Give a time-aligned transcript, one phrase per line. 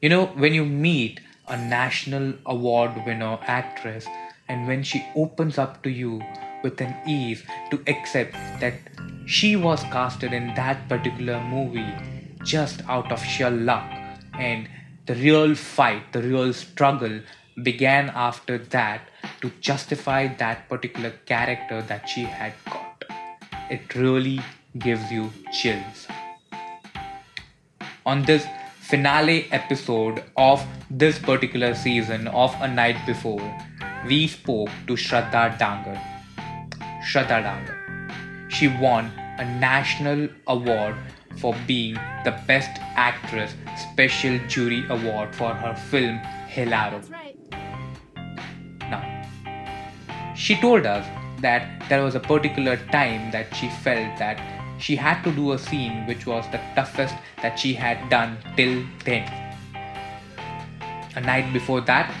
[0.00, 4.06] You know, when you meet a national award winner actress
[4.48, 6.22] and when she opens up to you
[6.62, 8.74] with an ease to accept that
[9.26, 11.92] she was casted in that particular movie
[12.42, 13.84] just out of sheer luck
[14.38, 14.70] and
[15.04, 17.20] the real fight, the real struggle
[17.62, 19.02] began after that
[19.42, 23.04] to justify that particular character that she had got.
[23.70, 24.40] It really
[24.78, 26.08] gives you chills.
[28.06, 28.46] On this
[28.90, 33.40] finale episode of this particular season of A Night Before,
[34.04, 35.96] we spoke to Shraddha Dangar.
[37.08, 38.50] Shraddha Dangar.
[38.50, 40.96] She won a national award
[41.38, 41.94] for being
[42.24, 43.54] the Best Actress
[43.92, 46.18] Special Jury Award for her film
[46.48, 47.00] Hilaro.
[47.12, 47.38] right.
[48.90, 51.06] Now, she told us
[51.42, 55.58] that there was a particular time that she felt that she had to do a
[55.58, 59.24] scene which was the toughest that she had done till then.
[61.16, 62.14] A night before that,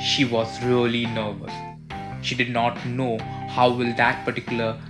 [0.00, 1.52] she was really nervous.
[2.22, 4.80] She did not know how will that particular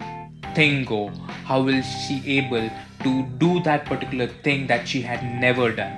[0.54, 1.08] thing go,
[1.44, 2.70] how will she able
[3.04, 5.92] to do that particular thing that she had never done.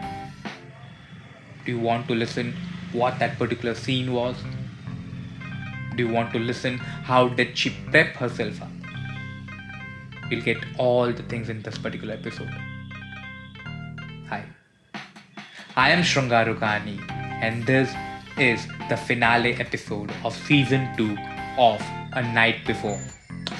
[1.64, 2.54] Do you want to listen
[2.92, 4.36] what that particular scene was?
[5.96, 8.85] Do you want to listen how did she prep herself up?
[10.30, 12.50] You'll get all the things in this particular episode.
[14.28, 14.44] Hi.
[15.76, 16.98] I am Shrungarukani
[17.42, 17.92] and this
[18.38, 21.16] is the finale episode of season 2
[21.58, 21.80] of
[22.12, 23.00] A Night Before,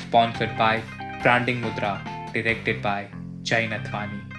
[0.09, 0.83] sponsored by
[1.23, 1.95] Branding Mudra,
[2.33, 3.09] directed by
[3.43, 4.36] Jai Nathwani.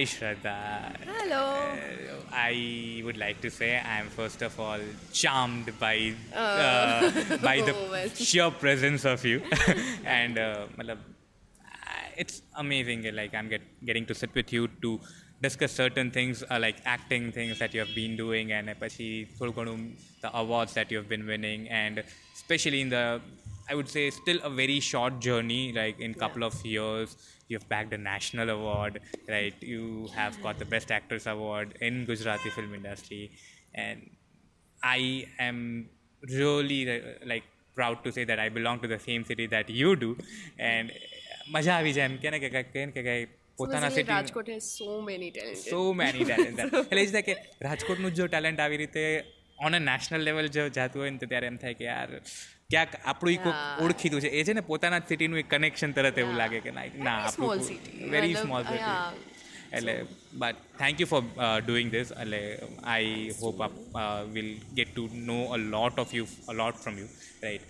[0.00, 0.96] Hi Shraddha.
[1.06, 1.44] Hello.
[1.44, 4.80] Uh, I would like to say I am first of all
[5.12, 7.10] charmed by uh,
[7.48, 8.08] by the Oh, well.
[8.08, 9.38] sheer presence of you,
[10.04, 10.98] and uh, matlab,
[11.92, 13.04] I- it's amazing.
[13.14, 14.98] Like I'm get, getting to sit with you to
[15.40, 19.08] discuss certain things uh, like acting things that you have been doing, and પછી
[19.38, 19.80] થોડું ઘણું
[20.24, 21.96] the awards that you have been winning, and
[22.40, 23.06] especially in the
[23.70, 27.10] I would say still a very short journey, like in couple of years.
[27.50, 28.94] You've bagged a national award,
[29.28, 29.56] right?
[29.72, 29.82] You
[30.14, 33.22] have got the Best Actress award in Gujarati film industry,
[33.84, 33.98] and
[34.80, 35.00] I
[35.40, 35.58] am
[36.22, 37.46] really uh, like
[37.76, 40.10] proud to say that I belong to the same city that you do,
[40.70, 40.90] and
[41.54, 43.26] મજા આવી જાય એમ કે ને કે કાંઈક કહે ને કે કાંઈ
[43.58, 45.70] પોતાના Supposedly city Rajkot has so many talented.
[45.72, 47.34] So many talent એટલે એ જ થાય કે
[47.68, 49.04] રાજકોટનું જો ટેલેન્ટ આવી રીતે
[49.66, 52.10] ઓન અ નેશનલ લેવલ જો જાતું હોય ને તો ત્યારે એમ થાય કે યાર
[52.71, 53.83] ક્યાંક આપણું એક Yeah.
[53.83, 54.29] ઓળખીતું છે.
[54.31, 57.33] એ છે ને પોતાના જ સિટીનું એક કનેક્શન તરત એવું લાગે કે ના ના Very
[57.33, 57.91] small આપણું city.
[58.11, 59.13] વેરી મતલબ, સ્મોલ સિટી yeah.
[59.71, 59.93] એટલે
[60.35, 61.21] but thank you for
[61.65, 62.41] doing this એટલે
[62.85, 63.11] I
[63.41, 63.75] hope up
[64.33, 67.09] will get to know a lot of you a lot from you
[67.41, 67.65] right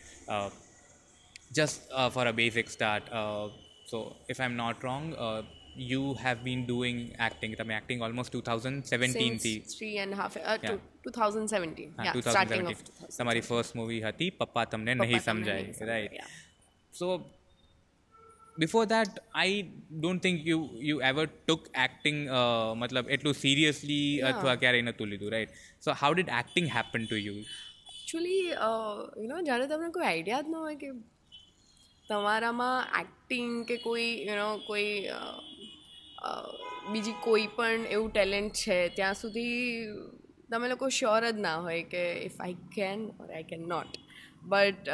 [1.51, 3.45] just uh, for a basic start uh,
[3.85, 3.97] so
[4.29, 5.39] if i'm not wrong uh,
[5.75, 10.33] you have been doing acting તમે acting almost 2017 થી Since three and a half,
[10.35, 10.79] uh, Yeah.
[11.03, 11.91] to 2017.
[11.97, 16.17] હા, yeah, starting of 2017 તમારી first movie હતી પપ્પા તમને નહીં સમજાય right
[16.93, 17.07] so
[18.57, 19.59] before that I
[19.99, 25.31] don't think you you ever took acting uh, મતલબ એટલું સિરિયસલી અથવા ક્યારેય નહોતું લીધું
[25.31, 25.53] right
[25.85, 30.51] so how did acting happen to you actually you know જ્યારે તમને કોઈ આઈડિયા જ
[30.51, 30.89] ન હોય કે
[32.09, 35.19] તમારામાં એક્ટિંગ કે કોઈ યુ નો કોઈ અ,
[36.91, 39.85] બીજી કોઈ પણ એવું ટેલેન્ટ છે ત્યાં સુધી
[40.51, 43.87] તમે લોકો શ્યોર જ ના હોય કે if I can or I can not
[44.41, 44.89] but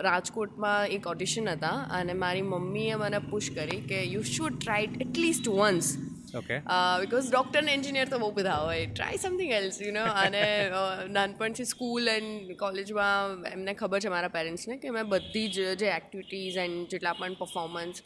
[0.00, 5.00] રાજકોટમાં એક ઓડિશન હતા અને મારી મમ્મીએ મને પુશ કરી કે you should try it
[5.00, 5.96] at least once
[6.36, 6.58] okay
[7.00, 8.86] because doctor ને એન્જિનિયર તો બહુ બધા હોય.
[8.86, 10.70] Try something else you know અને
[11.08, 16.56] નાનપણથી સ્કૂલ એન્ડ કોલેજમાં એમને ખબર છે મારા પેરેન્ટ્સને કે મેં બધી જ જે એક્ટિવિટીઝ
[16.56, 18.02] એન્ડ જેટલા પણ પરફોર્મન્સ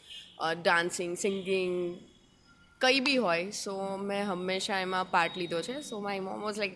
[0.61, 1.97] ડાન્સિંગ સિંગિંગ
[2.83, 3.73] કંઈ બી હોય સો
[4.09, 5.75] મેં હંમેશા એમાં પાર્ટ લીધો છે.
[5.89, 6.75] So my mom was like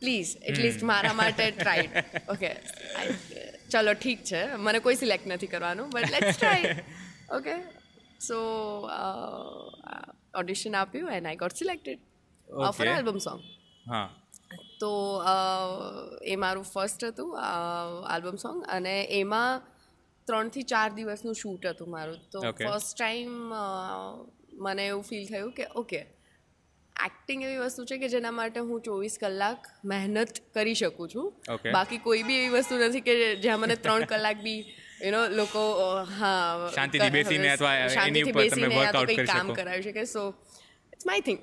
[0.00, 2.04] please at least મારા માટે ટ્રાય
[2.34, 2.50] ઓકે
[3.72, 4.40] ચલો ઠીક છે.
[4.66, 6.72] મને કોઈ સિલેક્ટ નથી કરવાનું but let's try
[7.38, 7.54] okay
[8.28, 8.38] so
[10.40, 12.00] audition આપ્યું and I got selected
[12.78, 12.88] for.
[12.94, 13.40] Album song
[13.90, 14.08] હા.
[14.80, 14.92] તો
[16.32, 17.30] એ મારું ફર્સ્ટ હતું
[18.14, 19.52] આલ્બમ સોંગ અને એમાં
[20.28, 22.18] ત્રણથી ચાર દિવસનું શૂટ હતું મારું.
[22.32, 23.34] તો ફર્સ્ટ ટાઈમ
[24.60, 26.00] મને એવું ફીલ થયું કે ઓકે
[26.96, 31.28] એક્ટિંગ એવી વસ્તુ છે કે જેના માટે હું ચોવીસ કલાક મહેનત કરી શકું છું.
[31.72, 34.60] બાકી કોઈ બી એવી વસ્તુ નથી કે જ્યાં મને ત્રણ કલાક બી
[35.02, 35.62] યુ નો લોકો
[36.14, 37.74] હા શાંતિથી બેસીને અથવા
[38.06, 39.54] એની ઉપર તમે વર્કઆઉટ કરી કામ.
[39.54, 40.04] કરાવી શકે.
[40.06, 40.24] સો
[40.92, 41.38] ઇટ્સ માય થિંગ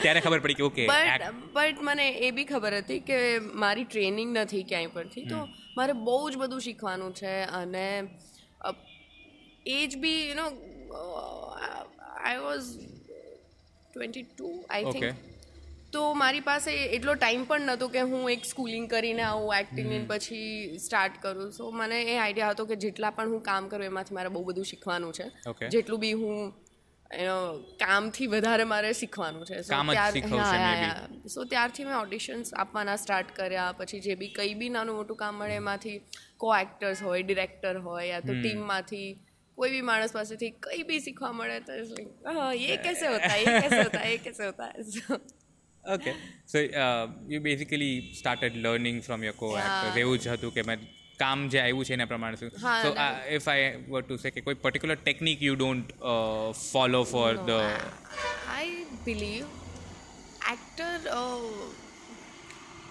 [0.00, 3.18] ત્યારે ખબર પડી કે ઓકે બટ બટ મને એ બી ખબર હતી કે
[3.64, 5.40] મારી ટ્રેનિંગ નથી ક્યાંય પરથી તો
[5.76, 7.86] મારે બહુ જ બધું શીખવાનું છે અને
[9.74, 10.46] age be you know
[12.26, 12.66] I was
[13.92, 15.24] twenty two I think
[15.92, 20.78] તો મારી પાસે એટલો ટાઈમ પણ નહોતો કે હું એક સ્કૂલિંગ કરીને આવું એક્ટિંગ પછી
[20.84, 21.50] સ્ટાર્ટ કરું.
[21.52, 24.66] સો મને એ આઈડિયા હતો કે જેટલા પણ હું કામ કરું એમાંથી મારે બહુ બધું
[24.70, 25.26] શીખવાનું છે.
[25.74, 26.38] જેટલું બી હું
[27.80, 29.56] કામથી વધારે મારે શીખવાનું છે.
[31.34, 33.68] સો ત્યારથી મેં ઓડિશન્સ આપવાના સ્ટાર્ટ કર્યા.
[33.78, 35.96] પછી જે બી કંઈ બી નાનું મોટું કામ મળે એમાંથી
[36.36, 39.08] કો એક્ટર્સ હોય ડિરેક્ટર હોય યા તો ટીમમાંથી
[39.57, 43.29] કોઈ બી માણસ પાસેથી કંઈ બી શીખવા મળે તો it's like, હા ये कैसे होता
[43.29, 45.19] है ये कैसे होता है ये कैसे होता है So,
[45.83, 46.11] okay
[46.47, 46.59] so
[47.29, 50.83] you basically started learning from your co actors એવું જ હતું કે મેં
[51.19, 53.07] કામ જે આવ્યું છે એના પ્રમાણે શું હા, સો ના.
[53.37, 55.95] If I var two say કે કોઈ particular technique you don't
[56.63, 57.57] follow for the
[58.57, 58.67] I
[59.05, 59.47] believe
[60.51, 61.65] actor uh,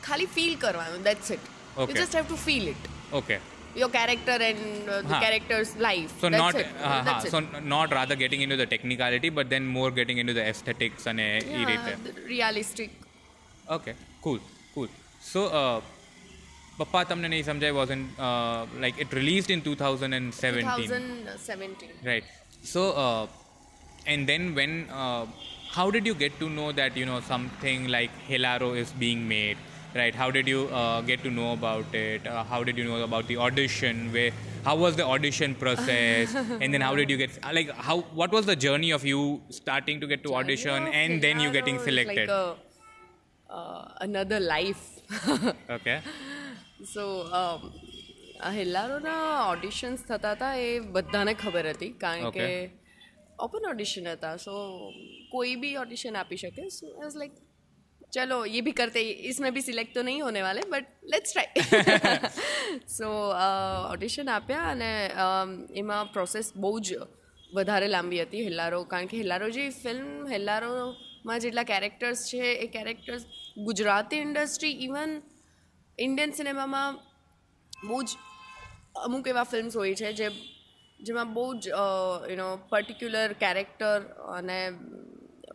[0.02, 1.96] ખાલી ફીલ કરવાનું that's it you Okay.
[1.96, 2.86] Just have to feel it
[3.18, 3.36] okay
[3.75, 6.13] your character and uh, the character's life.
[6.19, 6.67] So not, it.
[6.81, 11.05] Uh, so not rather getting into the technicality, but then more getting into the aesthetics
[11.07, 11.95] and uh, yeah,
[12.25, 12.91] realistic.
[13.69, 14.39] Okay, cool,
[14.73, 14.87] cool.
[15.19, 15.81] So, uh,
[16.77, 18.17] Papa uh, Tamne wasn't
[18.79, 20.87] like it released in 2017.
[20.87, 21.89] 2017.
[22.03, 22.23] Right.
[22.63, 23.29] So,
[24.05, 24.87] and then when.
[25.75, 29.57] How did you get to know that you know something like Helaro is being made?
[29.95, 30.13] right?
[30.13, 32.27] How did you uh, get to know about it?
[32.27, 34.11] Uh, how did you know about the audition?
[34.11, 34.31] Where,
[34.63, 36.35] how was the audition process?
[36.61, 38.01] and then how did you get uh, like how?
[38.21, 41.79] What was the journey of you starting to get to audition and then you getting
[41.79, 42.29] selected?
[42.29, 42.55] Like a,
[43.49, 44.85] uh, another life.
[45.79, 46.01] okay.
[46.83, 47.03] So.
[47.33, 47.71] Um,
[48.55, 49.11] હેલારોના
[49.51, 52.47] auditions થતા હતા એ બધાને ખબર હતી કારણ કે
[53.45, 54.55] open audition હતા સો
[55.31, 57.37] કોઈ બી ઓડિશન આપી શકે સો એઝ લાઈક
[58.12, 61.48] चलो ये भी करते इसमें भी सिलेक्ट तो नहीं होने वाले but let's try
[62.88, 63.08] so
[63.90, 66.98] audition આપ્યા અને અમ, એમાં પ્રોસેસ બહુ જ
[67.54, 73.22] વધારે લાંબી હતી હેલ્લારો કારણ કે હેલ્લારો જે ફિલ્મ હેલ્લારોમાં જેટલા કેરેક્ટર્સ છે એ characters
[73.64, 75.10] Gujarati industry even
[75.98, 76.98] Indian સિનેમામાં
[77.72, 78.18] બહુ જ
[79.04, 80.28] અમુક એવા ફિલ્મ્સ હોય છે જે
[81.00, 81.64] જેમાં બહુ જ
[82.28, 83.98] યુનો પર્ટિક્યુલર કેરેક્ટર
[84.32, 84.58] અને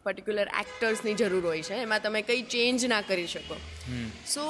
[0.05, 1.77] પર્ટિક્યુલર એક્ટર્સની જરૂર હોય છે.
[1.87, 3.57] એમાં તમે કંઈ ચેન્જ ના કરી શકો.
[4.35, 4.45] સો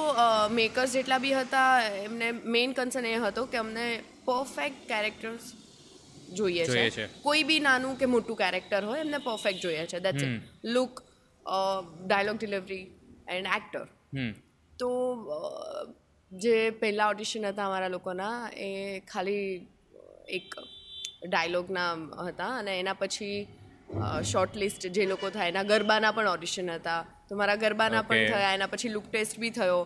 [0.59, 1.71] મેકર્સ જેટલા બી હતા
[2.03, 3.85] એમને મેઇન કન્સર્ન એ હતો કે અમને
[4.25, 5.45] પરફેક્ટ કેરેક્ટર્સ
[6.39, 7.07] જોઈએ છે.
[7.23, 9.99] કોઈ બી નાનું કે મોટું કેરેક્ટર હોય એમને પરફેક્ટ જોઈએ છે.
[9.99, 11.03] That's it look
[12.05, 12.85] dialogue delivery
[13.35, 13.85] and actor.
[14.79, 14.89] તો
[16.31, 18.35] જે પહેલાં ઓડિશન હતા અમારા લોકોના
[18.65, 18.69] એ
[19.11, 19.47] ખાલી
[20.37, 20.47] એક
[21.29, 21.89] ડાયલોગના
[22.27, 23.39] હતા અને એના પછી
[24.31, 27.01] શોર્ટ લિસ્ટ જે લોકો થાય એના ગરબાના પણ ઓડિશન હતા.
[27.29, 29.81] તો મારા ગરબાના પણ થયા એના પછી લુક ટેસ્ટ બી થયો.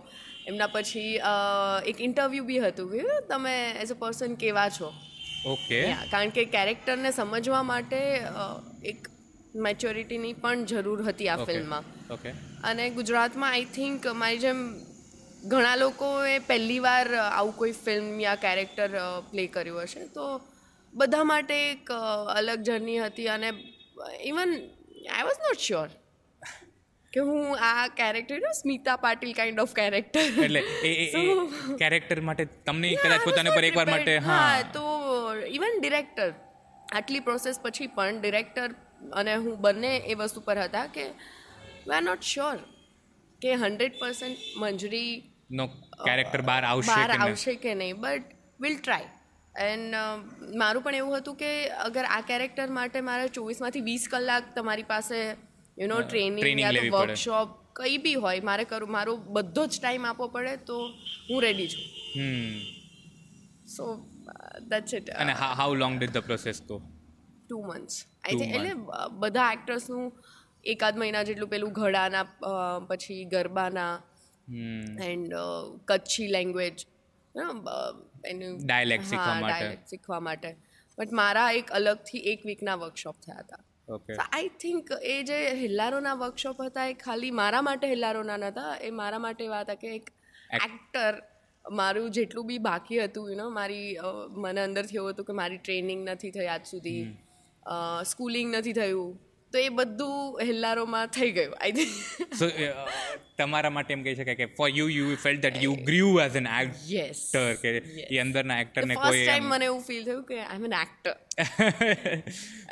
[0.48, 1.12] એમના પછી
[1.92, 2.88] એક ઇન્ટરવ્યૂ બી હતું.
[2.94, 4.90] કે તમે એઝ અ પર્સન કેવા છો?
[5.48, 5.82] ઓકે
[6.12, 8.00] કારણ કે કેરેક્ટરને સમજવા માટે
[8.92, 9.12] એક
[9.66, 11.86] મેચ્યોરિટીની પણ જરૂર હતી આ ફિલ્મમાં.
[12.14, 12.32] ઓકે
[12.64, 14.60] અને ગુજરાતમાં આઈ થિંક મારી જેમ
[15.52, 18.90] ઘણા લોકોએ પહેલી વાર આવું કોઈ ફિલ્મ યા કેરેક્ટર
[19.32, 20.04] પ્લે કર્યું હશે.
[20.18, 20.26] તો
[20.94, 21.92] બધા માટે એક
[22.36, 23.50] અલગ જર્ની હતી અને
[24.24, 24.52] even
[25.10, 25.90] I was not sure
[27.14, 30.96] કે હું આ character Smita Patil kind of character એટલે એ
[31.80, 34.64] કેરેક્ટર માટે તમને કદાચ પોતાને પર એકવાર માટે હા.
[34.72, 34.84] તો
[35.52, 36.30] ઇવન ડિરેક્ટર
[36.88, 38.70] આટલી પ્રોસેસ પછી પણ ડિરેક્ટર
[39.14, 41.06] અને હું બંને એ વસ્તુ પર હતા કે
[41.86, 42.58] વી આર નોટ શ્યોર
[43.42, 45.12] કે હંડ્રેડ પર્સન્ટ મંજરી
[45.52, 45.66] નો
[46.02, 49.10] કેરેક્ટર બહાર આવશે બહાર આવશે કે નહીં બટ વિલ ટ્રાય
[49.56, 49.96] એન્ડ
[50.56, 55.20] મારું પણ એવું હતું કે અગર આ કેરેક્ટર માટે મારે ચોવીસમાંથી વીસ કલાક તમારી પાસે
[55.78, 56.90] યુ નો ટ્રેનિંગ યા.
[56.90, 60.80] વર્કશોપ કંઈ બી હોય મારે કરું મારો બધો જ ટાઈમ આપવો પડે તો
[61.30, 61.84] હું રેડી છું.
[63.68, 63.84] સો
[64.70, 66.82] દેટ્સ ઇટ અને how long did the process તો
[67.50, 68.74] ટુ મંથ્સ આઈ થિંક એટલે
[69.10, 70.12] બધા એક્ટર્સનું
[70.64, 72.26] એકાદ મહિના જેટલું પેલું ઘડાના
[72.80, 73.94] પછી ગરબાના
[75.04, 75.34] એન્ડ
[75.86, 76.86] કચ્છી લેંગ્વેજ
[77.36, 79.54] એનું ડાયલેક્ટ શીખવા માટે.
[79.54, 80.52] ડાયલેક્ટ શીખવા માટે.
[80.98, 83.62] બટ મારા એક અલગથી એક વીકના વર્કશોપ થયા હતા.
[83.90, 88.92] ઓકે આઈ થિંક એ જે હિલ્લારોના વર્કશોપ હતા એ ખાલી મારા માટે હિલ્લારોના નહોતા એ
[89.00, 90.08] મારા માટે એવા હતા કે એક
[90.60, 91.20] એક્ટર
[91.66, 93.86] મારું જેટલું બી બાકી હતું યુ નો મારી
[94.46, 97.04] મને અંદરથી એવું હતું કે મારી ટ્રેનિંગ નથી થઈ આજ સુધી.
[98.06, 99.14] સ્કૂલિંગ નથી થયું.
[99.56, 102.50] તો એ બધું હેલ્લારોમાં થઈ ગયું આઈ થિંક સો
[103.42, 106.50] તમારા માટે એમ કહી શકાય કે for you you felt that you grieve as an
[106.60, 107.74] actor કે
[108.08, 111.14] એ અંદરના એક્ટરને ફર્સ્ટ કોઈ ટાઈમ મને એવું ફીલ થયું કે I am an actor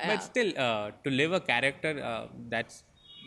[0.08, 2.24] but still uh, to live a character uh,
[2.54, 2.78] that's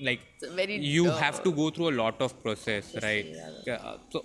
[0.08, 3.28] like It's a very, you uh, have to go through a lot of process right
[3.76, 4.18] uh, so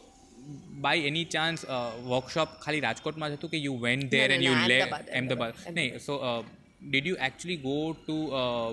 [0.86, 4.44] by any chance uh, workshop ખાલી રાજકોટમાં જ હતું કે you went there no, and
[4.44, 5.78] no, you le- Ahmedabad, Ahmedabad Ahmedabad.
[5.78, 6.42] નહીં uh,
[6.91, 7.77] did you actually go
[8.07, 8.71] to uh,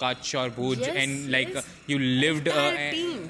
[0.00, 1.62] Kutch or Bhuj Yes, and like yes.
[1.62, 3.22] uh, you lived uh, Entire and- team.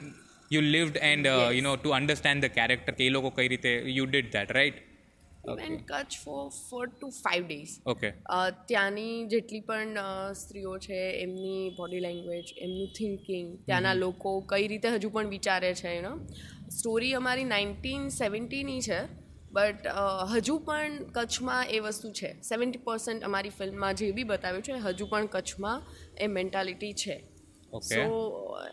[0.51, 1.55] you lived and uh, Yes.
[1.55, 4.77] you know to understand the character કે એ લોકો કઈ રીતે you did that right
[5.65, 8.11] and Kutch for four to five days okay
[8.71, 10.09] ત્યાંની જેટલી પણ અ,
[10.41, 15.93] સ્ત્રીઓ છે એમની બોડી લેંગ્વેજ એમનું થિંકિંગ ત્યાંના લોકો કઈ રીતે હજુ પણ વિચારે છે
[16.01, 16.13] એનો
[16.79, 18.99] સ્ટોરી અમારી નાઇન્ટીન સેવન્ટીની છે
[19.53, 19.87] બટ
[20.33, 25.07] હજુ પણ કચ્છમાં એ વસ્તુ છે સેવન્ટી પર્સન્ટ અમારી ફિલ્મમાં જે બી બતાવ્યું છે હજુ
[25.07, 25.79] પણ કચ્છમાં
[26.19, 27.17] એ મેન્ટાલિટી છે
[27.73, 27.97] Okay.
[27.97, 28.03] સો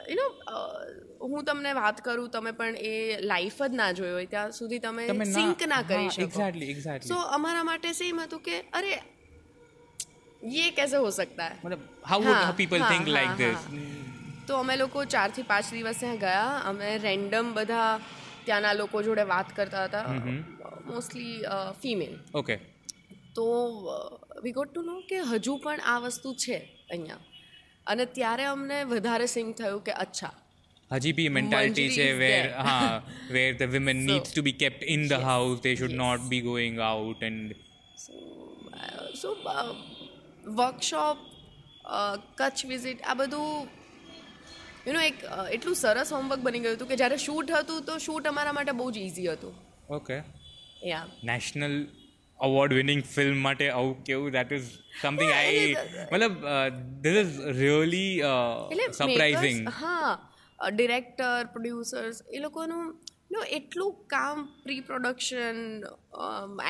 [0.09, 0.25] યુ નો
[1.29, 2.91] હું તમને વાત કરું તમે પણ એ
[3.23, 6.27] લાઈફ જ ના જોયો હોય ત્યાં સુધી તમે તમે ના- સિંક ના કરી હા, શકો
[6.27, 7.09] exactly, exactly.
[7.09, 8.91] સો અમારા માટે સેમ હતું કે અરે
[10.51, 13.37] ये कैसे हो सकता है મતલબ how would હા, how people હા, think like હા,
[13.37, 13.83] this હા.
[14.47, 17.89] તો અમે લોકો ચારથી પાંચ દિવસ ત્યાં ગયા અમે રેન્ડમ બધા
[18.45, 20.03] ત્યાંના લોકો જોડે વાત કરતા હતા
[20.90, 21.36] મોસ્ટલી
[21.82, 22.56] ફિમેલ ઓકે
[23.36, 23.46] તો
[24.44, 26.58] વી ગોટ ટુ નો કે હજુ પણ આ વસ્તુ છે
[26.90, 27.22] અહીંયા.
[27.86, 30.34] અને ત્યારે અમને વધારે સિંક થયું કે અચ્છા.
[30.90, 32.44] હજી બી મેન્ટાલિટી છે વેર.
[32.66, 32.92] હા
[33.30, 36.78] where the women needs to be kept in the house they should not be going
[36.86, 37.50] out and
[39.22, 39.34] so
[40.58, 41.18] workshop
[42.38, 43.68] Kutch visit આ બધું
[44.86, 45.16] યુ નો એક
[45.52, 48.86] એટલું સરસ હોમવર્ક બની ગયું હતું કે જ્યારે શૂટ હતું તો શૂટ અમારા માટે બહુ
[48.90, 49.54] જ ઇઝી હતું.
[49.96, 50.16] Okay
[51.24, 51.86] national
[52.40, 54.64] award winning film માટે આવું કેવું દેટ ઇઝ
[55.02, 55.76] સમથિંગ આઈ
[56.12, 56.34] મતલબ
[57.00, 58.22] ધીસ ઇઝ રિયલી
[58.92, 60.30] સરપ્રાઇઝિંગ હા
[60.70, 65.84] ડિરેક્ટર પ્રોડ્યુસર્સ એ લોકોનું નો એટલું કામ પ્રી પ્રોડક્શન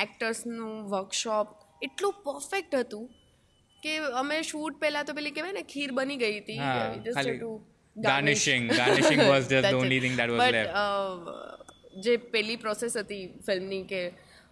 [0.01, 1.47] એક્ટર્સનું વર્કશોપ
[1.81, 3.09] એટલું પરફેક્ટ હતું
[3.83, 6.57] કે અમે શૂટ પહેલાં તો પેલી કહેવાય ને ખીર બની ગઈ હતી.
[7.95, 11.58] Garnishing garnishing was just the only thing that was the
[11.99, 14.01] uh, જે પેલી પ્રોસેસ હતી ફિલ્મની કે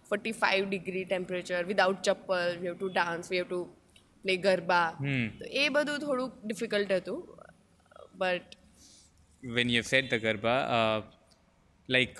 [0.08, 3.60] forty five degree temperature without ચપ્પલ we have to dance we have to
[4.24, 5.26] play garba Hmm.
[5.38, 7.18] તો એ બધું થોડુંક ડિફિકલ્ટ હતું
[8.14, 8.56] but
[9.42, 10.98] when you said the garba uh,
[11.88, 12.14] like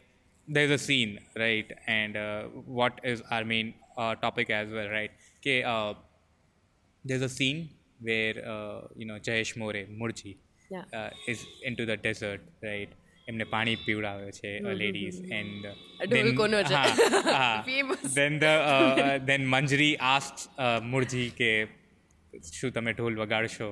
[0.49, 2.43] there's a scene right and uh,
[2.79, 5.93] what is our main uh, topic as well right okay uh,
[7.05, 7.61] there's a scene
[8.01, 10.33] where uh, you know jayesh more murji
[10.71, 10.87] Yeah.
[10.93, 12.91] uh, is into the desert right
[13.31, 14.51] એમને પાણી પીવડાવે છે
[14.83, 15.65] ladies and
[16.13, 16.27] then.
[18.19, 20.37] Then the then Manjari ask
[20.93, 21.51] Murji કે
[22.57, 23.71] શું તમે ઢોલ વગાડશો?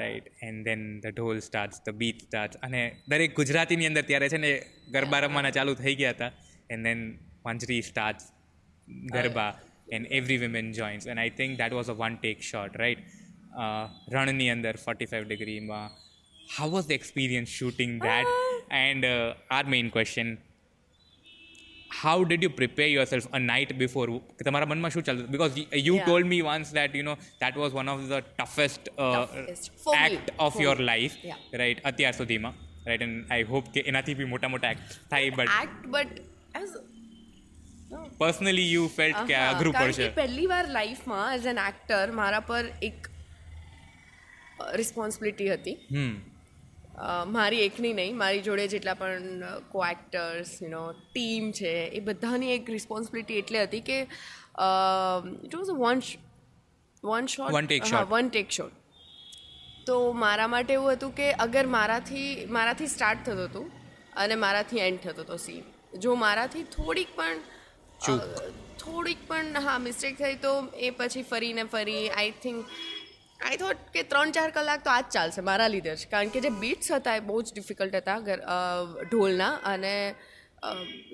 [0.00, 2.82] Right and then the ઢોલ સ્ટાર્ટ્સ ધ બીટ સ્ટાર્ટ્સ અને
[3.12, 4.52] દરેક ગુજરાતીની અંદર ત્યારે છે ને
[4.96, 6.32] ગરબા રમવાના ચાલુ થઈ ગયા હતા.
[6.70, 7.00] And then
[7.46, 8.26] Manjari starts
[9.16, 9.52] garba.
[9.94, 13.02] And every women joins and I think that was a one take shot right
[14.14, 15.88] રણની અંદર ફોર્ટી ફાઈવ ડિગ્રીમાં
[16.53, 18.29] How was the experience shooting that
[18.79, 19.09] and
[19.51, 20.29] our main question
[21.99, 24.07] how did you prepare yourself a night before
[24.41, 26.03] તમારા મનમાં શું ચાલતું because you Yeah.
[26.03, 29.71] Told me once that you know that was one of the toughest Toughest.
[29.85, 30.03] For me.
[30.09, 30.85] Act of For your me.
[30.85, 31.39] Life Yeah.
[31.53, 32.55] Right અત્યાર સુધીમાં
[32.85, 36.15] right and I hope કે એનાથી બી મોટા મોટા એક્ટ થાય but act but
[36.55, 36.73] as
[38.19, 42.07] personally you felt કે આ અઘરું કારણ પડશે કે પહેલી વાર લાઈફમાં એઝ એન એક્ટર
[42.19, 42.99] મારા પર એક
[44.75, 46.32] રિસ્પોન્સિબિલિટી હતી હમ અ,
[47.28, 52.68] મારી એકની નહીં મારી જોડે જેટલા પણ કો એક્ટર્સ યુનો ટીમ છે એ બધાની એક
[52.68, 53.98] રિસ્પોન્સિબિલિટી એટલે હતી કે
[55.42, 56.02] it was one
[57.02, 57.52] one shot.
[57.52, 58.72] One take shot
[59.86, 63.70] તો મારા માટે એવું હતું કે અગર મારાથી મારાથી સ્ટાર્ટ થતું હતું
[64.16, 65.64] અને મારાથી એન્ડ થતો હતો સીન
[65.98, 67.38] જો મારાથી થોડીક પણ
[68.78, 72.66] થોડીક પણ હા મિસ્ટેક થઈ તો એ પછી ફરીને ફરી આઈ થિંક
[73.40, 76.06] આઈ થોટ કે ત્રણ ચાર કલાક તો આ જ ચાલશે મારા લીધે જ.
[76.12, 78.18] કારણ કે જે બીટ્સ હતા એ બહુ જ ડિફિકલ્ટ હતા
[79.10, 79.94] ઢોલના અને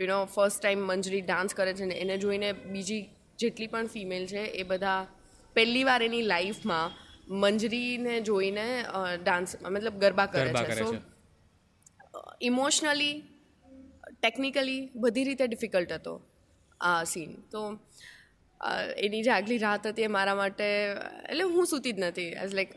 [0.01, 3.03] you know first time Manjari dance કરે છે ને એને જોઈને બીજી
[3.39, 5.01] જેટલી પણ ફિમેલ છે એ બધા
[5.57, 6.99] પહેલી વાર એની લાઈફમાં
[7.43, 8.67] મંજરીને જોઈને
[9.23, 10.75] ડાન્સ મતલબ ગરબા કરે છે.
[10.75, 10.89] સો
[12.41, 13.15] ઇમોશનલી
[14.15, 16.15] ટેકનિકલી બધી રીતે ડિફિકલ્ટ હતો
[16.81, 17.63] આ સીન તો
[19.07, 20.67] એની જે આગલી રાત હતી એ મારા માટે
[21.29, 22.31] એટલે હું સૂતી જ નથી.
[22.45, 22.73] એઝ લાઈક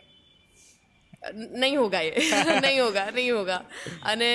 [1.62, 2.12] નહીં હોગા એ
[2.66, 3.62] નહીં હોગા નહીં હોગા.
[4.04, 4.30] અને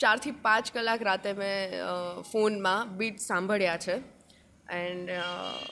[0.00, 1.74] ચારથી પાંચ કલાક રાતે મેં
[2.32, 3.96] ફોનમાં બીટ સાંભળ્યા છે.
[4.72, 5.10] એન્ડ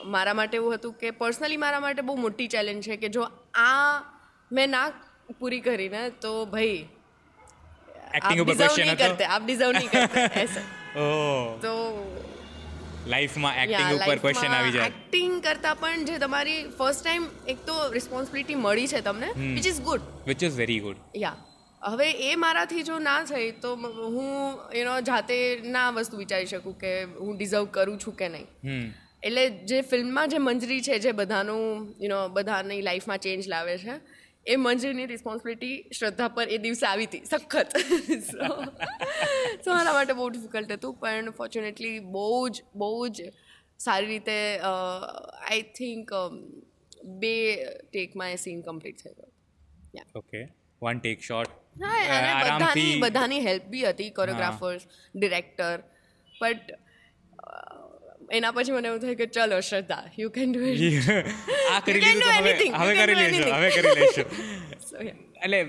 [0.05, 4.03] મારા માટે એવું હતું કે પર્સનલી મારા માટે બહુ મોટી ચેલેન્જ છે કે જો આ
[4.51, 4.85] મેં ના
[5.39, 6.77] પૂરી કરીને તો ભાઈ
[8.13, 10.63] એક્ટિંગ ઉપર ક્વેશ્ચન કરતા આપ ડિઝર્વ નહીં કરતે.
[11.63, 11.73] તો
[13.07, 14.87] લાઈફમાં એક્ટિંગ ઉપર ક્વેશ્ચન આવી જાય.
[14.87, 19.81] એક્ટિંગ કરતા પણ જે તમારી ફર્સ્ટ ટાઈમ એક તો રિસ્પોન્સિબિલિટી મળી છે તમને which is
[19.81, 21.35] good which is very good yeah
[21.81, 25.35] હવે એ મારાથી જો ના થઈ તો હું એનો જાતે
[25.69, 28.47] ના વસ્તુ વિચારી શકું કે હું ડિઝર્વ કરું છું કે નહીં.
[29.23, 33.95] એટલે જે ફિલ્મમાં જે મંજરી છે જે બધાનું યુ નો બધાની લાઈફમાં ચેન્જ લાવે છે
[34.45, 37.77] એ મંજરીની રિસ્પોન્સિબિલિટી શ્રદ્ધા પર એ દિવસે આવી હતી સખત
[38.23, 38.49] સો
[39.63, 43.31] સો મારા માટે બહુ ડિફિકલ્ટ હતું પણ ફોર્ચ્યુનેટલી બહુ જ બહુ જ
[43.79, 46.13] સારી રીતે આઈ થિંક
[47.17, 47.33] બે
[47.87, 50.45] ટેકમાં એ સીન કમ્પ્લીટ થઈ ગયો ઓકે
[50.81, 55.85] વન ટેક શોટ હા અને બધાની આરામથી બધાની હેલ્પ બી હતી કોરિયોગ્રાફર્સ ડિરેક્ટર
[56.35, 56.79] બટ
[58.29, 61.09] એના પછી મને એવું થયું કે ચલો શ્રદ્ધા યુ કેન ડુ ઇટ
[61.71, 64.25] આ કરી લીધું હવે કરી લઈશું હવે કરી લઈશું.
[65.43, 65.59] એટલે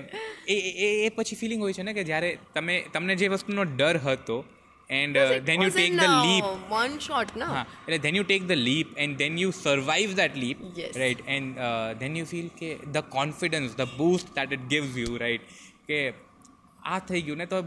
[0.47, 3.97] એ એ એ પછી ફિલિંગ હોય છે ને કે જ્યારે તમે તમને જે વસ્તુનો ડર
[3.97, 4.45] હતો
[4.89, 8.51] and then you take the leap one shot ના હા એટલે then you take the
[8.51, 10.57] leap and then you survive that leap
[10.95, 11.59] right and
[11.99, 15.41] then you feel કે the confidence the boost that it gives you right
[15.87, 15.99] કે
[16.87, 17.37] આ થઈ ગયું.
[17.37, 17.57] ને તો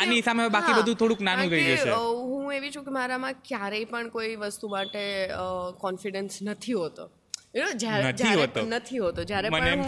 [0.00, 1.90] આની સામે બાકી બધું થોડુંક નાનું થઈ જશે.
[2.32, 5.04] હું એવી છું કે મારામાં ક્યારેય પણ કોઈ વસ્તુ માટે
[5.84, 7.06] કોન્ફિડન્સ નથી હોતો.
[7.56, 9.22] નથી હોતો?
[9.24, 9.82] જ્યારે પણ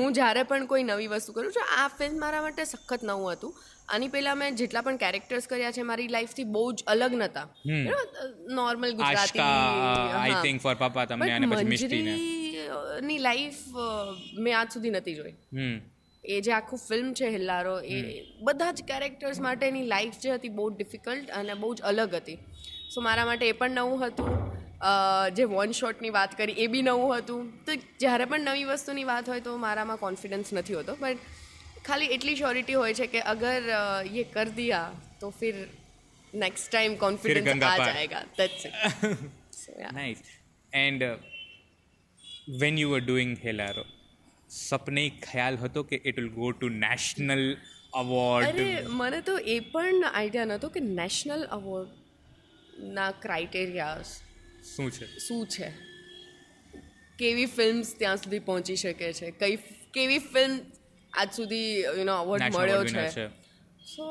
[0.00, 3.52] હું જ્યારે પણ કોઈ નવી વસ્તુ કરું છું આ ફિલ્મ મારા માટે સખત નવું હતું.
[3.88, 7.46] આની પહેલા મેં જેટલા પણ કેરેક્ટર્સ કર્યા છે મારી લાઈફથી બહુ જ અલગ નતા.
[8.60, 12.14] Normal Gujarati I think for papa તમને અને પછી મિસ્ટીને.
[12.63, 13.61] મંજરીની લાઈફ
[14.39, 15.79] મેં આજ સુધી નથી જોઈ હમ
[16.23, 17.99] એ જે આખું ફિલ્મ છે હિલ્લારો એ
[18.43, 22.37] બધા જ કેરેક્ટર્સ માટેની લાઈફ જે હતી બહુ ડિફિકલ્ટ અને બહુ જ અલગ હતી
[22.89, 24.31] સો મારા માટે એ પણ નવું હતું
[24.81, 24.91] અ,
[25.31, 29.27] જે વન શોટની વાત કરી એ બી નવું હતું તો જ્યારે પણ નવી વસ્તુની વાત
[29.27, 31.19] હોય તો મારામાં કોન્ફિડન્સ નથી હોતો બટ
[31.83, 34.81] ખાલી એટલી શ્યોરિટી હોય છે કે અગર અ, ये कर दिया
[35.21, 35.55] तो फिर
[36.33, 37.89] नेक्स्ट टाइम कॉन्फिडेंस गंगा आ पार.
[37.89, 38.73] जाएगा that's it
[39.57, 40.19] so yeah nice
[40.73, 41.03] and
[42.48, 43.84] when you were doing Hellaro
[44.48, 47.56] સપને ખ્યાલ હતો કે it will go to national
[47.94, 54.20] award અરે મને તો એ પણ આઈડિયા નહોતો કે નેશનલ અવોર્ડના ક્રાઇટેરિયાસ
[54.76, 55.18] શું છે?
[55.18, 55.70] શું છે?
[57.18, 59.30] કેવી ફિલ્મ્સ ત્યાં સુધી પહોંચી શકે છે?
[59.30, 59.56] કઈ
[59.94, 60.58] કેવી ફિલ્મ
[61.12, 63.28] આજ સુધી યુ નો અવોર્ડ મળ્યો છે?
[63.84, 64.06] So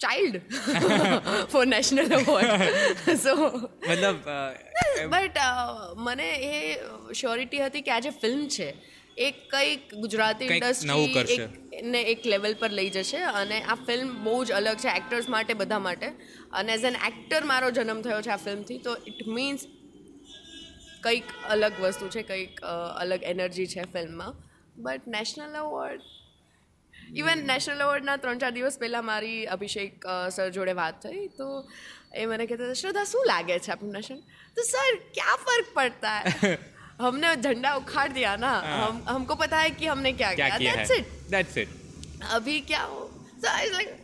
[0.00, 0.36] child
[1.52, 3.34] for national award so
[3.88, 4.28] મતલબ
[5.08, 5.38] બટ
[5.96, 6.76] મને એ
[7.14, 8.68] શ્યોરિટી હતી કે આ જે ફિલ્મ છે.
[9.18, 10.44] એ કંઈક ગુજરાતી.
[10.44, 15.28] ઇન્ડસ્ટ્રી ને એક લેવલ પર લઈ જશે અને આ ફિલ્મ બહુ જ અલગ છે એક્ટર્સ
[15.28, 16.06] માટે બધા માટે.
[16.52, 19.66] અને એઝ એન એક્ટર મારો જન્મ થયો છે આ ફિલ્મથી તો ઇટ મીન્સ
[21.02, 22.60] કંઈક અલગ વસ્તુ છે કંઈક
[23.00, 24.32] અલગ એનર્જી છે ફિલ્મમાં
[24.76, 26.00] but national award
[27.14, 31.68] even national એવોર્ડના ત્રણ ચાર દિવસ પહેલાં મારી અભિષેક સર જોડે વાત થઈ તો
[32.14, 34.16] એ મને કહેતા શ્રદ્ધા શું લાગે છે આપણું નેશન
[34.56, 36.20] તો સર ક્યાં ફર્ક પડતા?
[36.42, 38.62] હે ઝંડા ઉખાડ દિયા ના.
[38.62, 41.68] ना हम हमको पता है कि हमने क्या, क्या किया दैट्स इट दैट्स इट
[42.30, 43.10] अभी क्या हो
[43.42, 43.48] so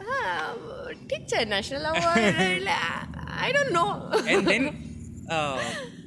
[0.07, 0.53] હા
[0.93, 3.85] ઠીક છે નેશનલ અવોર્ડ એટલે I don't know
[4.27, 4.65] and then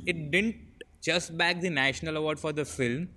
[0.08, 0.56] it didn't
[1.04, 3.08] just back the national award for the film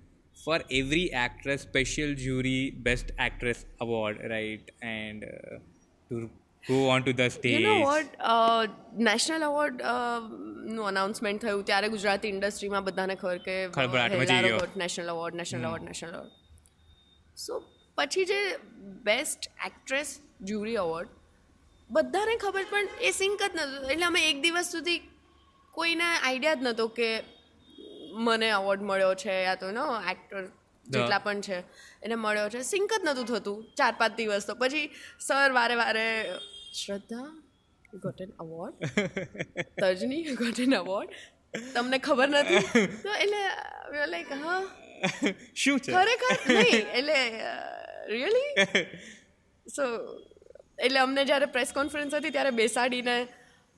[0.43, 4.69] for every actress special jury best actress award right?
[4.81, 5.57] And uh,
[6.09, 6.29] to
[6.63, 7.65] go onto the stage.
[7.65, 8.15] No what
[9.09, 13.55] national અવોર્ડનું announcement થયું ત્યારે ગુજરાતી ઇન્ડસ્ટ્રીમાં બધાને ખબર કે.
[14.83, 16.33] National award national award national award
[17.45, 17.61] so
[17.97, 18.41] પછી જે
[19.11, 20.09] best actress
[20.41, 21.09] jury award
[21.89, 23.89] બધાને ખબર પણ એ સિંક જ નહોતું.
[23.91, 24.99] એટલે અમે એક દિવસ સુધી
[25.77, 27.09] કોઈને આઈડિયા જ નહોતો કે
[28.19, 30.43] મને અવોર્ડ મળ્યો છે યા તો નો એક્ટર
[30.85, 31.57] જેટલા પણ છે
[32.01, 32.61] એને મળ્યો છે.
[32.63, 34.55] સિંક જ નહોતું થતું ચાર પાંચ દિવસ તો.
[34.55, 34.85] પછી
[35.19, 36.05] સર વારે વારે
[36.73, 37.27] Shraddha
[37.97, 38.75] got an award
[39.77, 41.13] Tarjani got an award
[41.73, 42.63] તમને ખબર નથી?
[43.03, 43.43] તો એટલે
[44.05, 44.61] લાઈક હા.
[45.61, 45.91] શું છે?
[45.91, 46.33] ખરેખર?
[46.47, 47.19] નહીં એટલે
[48.07, 48.49] રિયલી
[49.65, 49.85] સો
[50.85, 53.15] એટલે અમને જ્યારે પ્રેસ કોન્ફરન્સ હતી ત્યારે બેસાડીને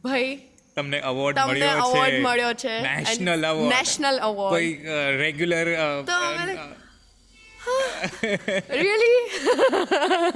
[0.04, 0.32] ભાઈ
[0.78, 1.84] તમને અવોર્ડ મળ્યો છે.
[1.86, 2.74] અવોર્ડ મળ્યો છે.
[2.82, 4.72] નેશનલ અવોર્ડ નેશનલ અવોર્ડ કોઈ
[5.18, 5.68] રેગ્યુલર
[8.76, 9.20] રિયલી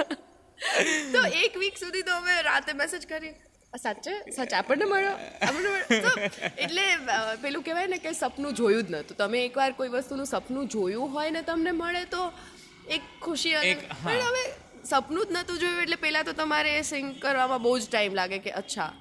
[1.14, 3.34] તો એક વીક સુધી તો અમે રાતે મેસેજ કરી.
[3.74, 4.12] સાચે?
[4.32, 5.16] સાચે આપણને મળ્યો?
[5.42, 5.72] આપણને
[6.58, 6.86] એટલે
[7.42, 11.32] પેલું કહેવાય ને કે સપનું જોયું જ નહોતું તમે એકવાર કોઈ વસ્તુનું સપનું જોયું હોય
[11.32, 12.22] ને તમને મળે તો
[12.90, 14.44] એક ખુશી અને પણ હવે
[14.86, 18.52] સપનું જ નહોતું જોયું એટલે પહેલાં તો તમારે સિંગ કરવામાં બહુ જ ટાઈમ લાગે કે
[18.54, 18.92] અચ્છા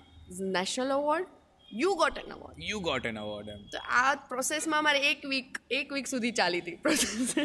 [0.55, 1.29] national award
[1.73, 3.61] you got an award you got an award એમ.
[3.73, 7.37] તો આ પ્રોસેસમાં મારે એક વીક એક વીક સુધી ચાલી હતી process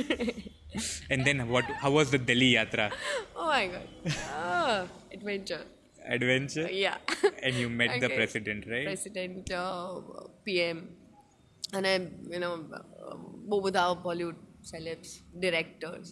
[1.10, 2.90] and then what how was the Delhi યાત્રા
[3.36, 3.90] ઓ my god
[5.12, 5.62] adventure
[6.16, 7.00] adventure yeah
[7.42, 8.16] and you met the Okay.
[8.16, 9.52] President right president
[10.44, 10.78] PM
[11.74, 11.94] અને
[12.32, 12.52] યુ નો
[13.50, 16.08] બહુ બધા Bollywood celebs directors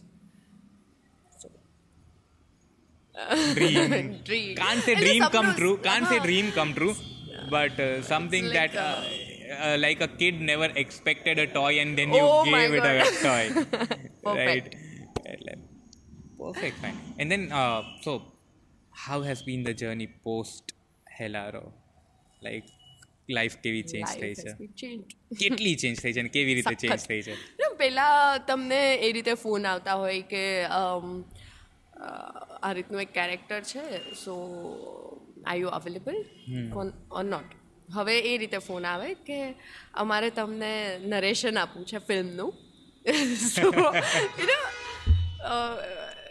[3.56, 4.56] dream Dream.
[4.56, 6.95] can't say dream come true can't say dream come true
[7.49, 9.03] but uh, something like that uh,
[9.65, 12.95] uh, like a kid never expected a toy and then you Oh gave it a
[13.27, 13.45] toy
[14.23, 14.69] right
[16.39, 18.21] perfect fine and then uh, so
[18.91, 20.73] how has been the journey post
[21.19, 21.65] helaro
[22.41, 22.65] like
[23.30, 24.51] life કેવી change થઈ છે
[25.39, 27.36] કેટલી change થઈ છે અને કેવી રીતે change થઈ છે
[27.77, 30.43] પહેલાં તમને એ રીતે ફોન આવતા હોય કે
[31.99, 33.83] આ રીતનું એક કેરેક્ટર છે
[34.15, 34.36] so
[35.45, 36.17] are you available
[37.10, 37.57] or not
[37.93, 39.39] હવે એ રીતે ફોન આવે કે
[39.93, 40.71] અમારે તમને
[41.05, 42.51] નરેશન આપવું છે ફિલ્મનું.
[43.55, 44.63] સો યુ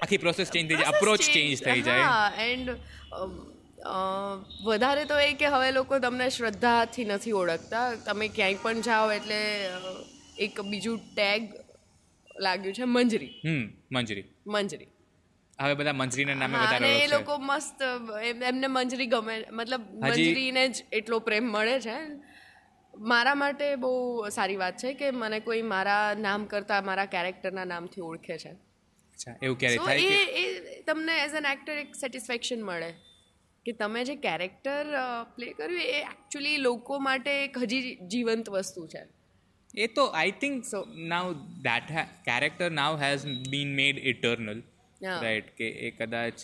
[0.02, 2.04] આખી પ્રોસેસ ચેન્જ થઈ જાય અપ્રોચ ચેન્જ થઈ જાય.
[2.04, 2.68] હા એન્ડ
[4.66, 7.86] વધારે તો એ કે હવે લોકો તમને શ્રદ્ધાથી નથી ઓળખતા.
[8.06, 9.40] તમે ક્યાંય પણ જાઓ એટલે
[10.38, 11.42] એક બીજું ટેગ
[12.40, 13.32] લાગ્યું છે મંજરી.
[13.44, 14.26] હમ મંજરી.
[14.46, 14.88] મંજરી.
[15.58, 17.82] હવે બધા મંજરીના નામે વધારે એ લોકો મસ્ત
[18.22, 21.96] એમને મંજરી ગમે મતલબ મંજરીને જ એટલો પ્રેમ મળે છે.
[22.94, 23.92] મારા માટે બહુ
[24.28, 28.52] સારી વાત છે કે મને કોઈ મારા નામ કરતાં મારા કેરેક્ટરના નામથી ઓળખે છે.
[29.14, 32.90] અચ્છા એવું ક્યારે થાય એ કે એ તમને એઝ એન એક્ટર એક સેટિસ્ફેક્શન મળે
[33.66, 34.84] કે તમે જે કેરેક્ટર
[35.36, 39.02] પ્લે કર્યું એ એકચ્યુઅલી લોકો માટે એક હજી જીવંત વસ્તુ છે.
[39.74, 41.92] એ તો I think so now that
[42.24, 44.62] character now has been made eternal.
[45.06, 46.42] Right કે એ કદાચ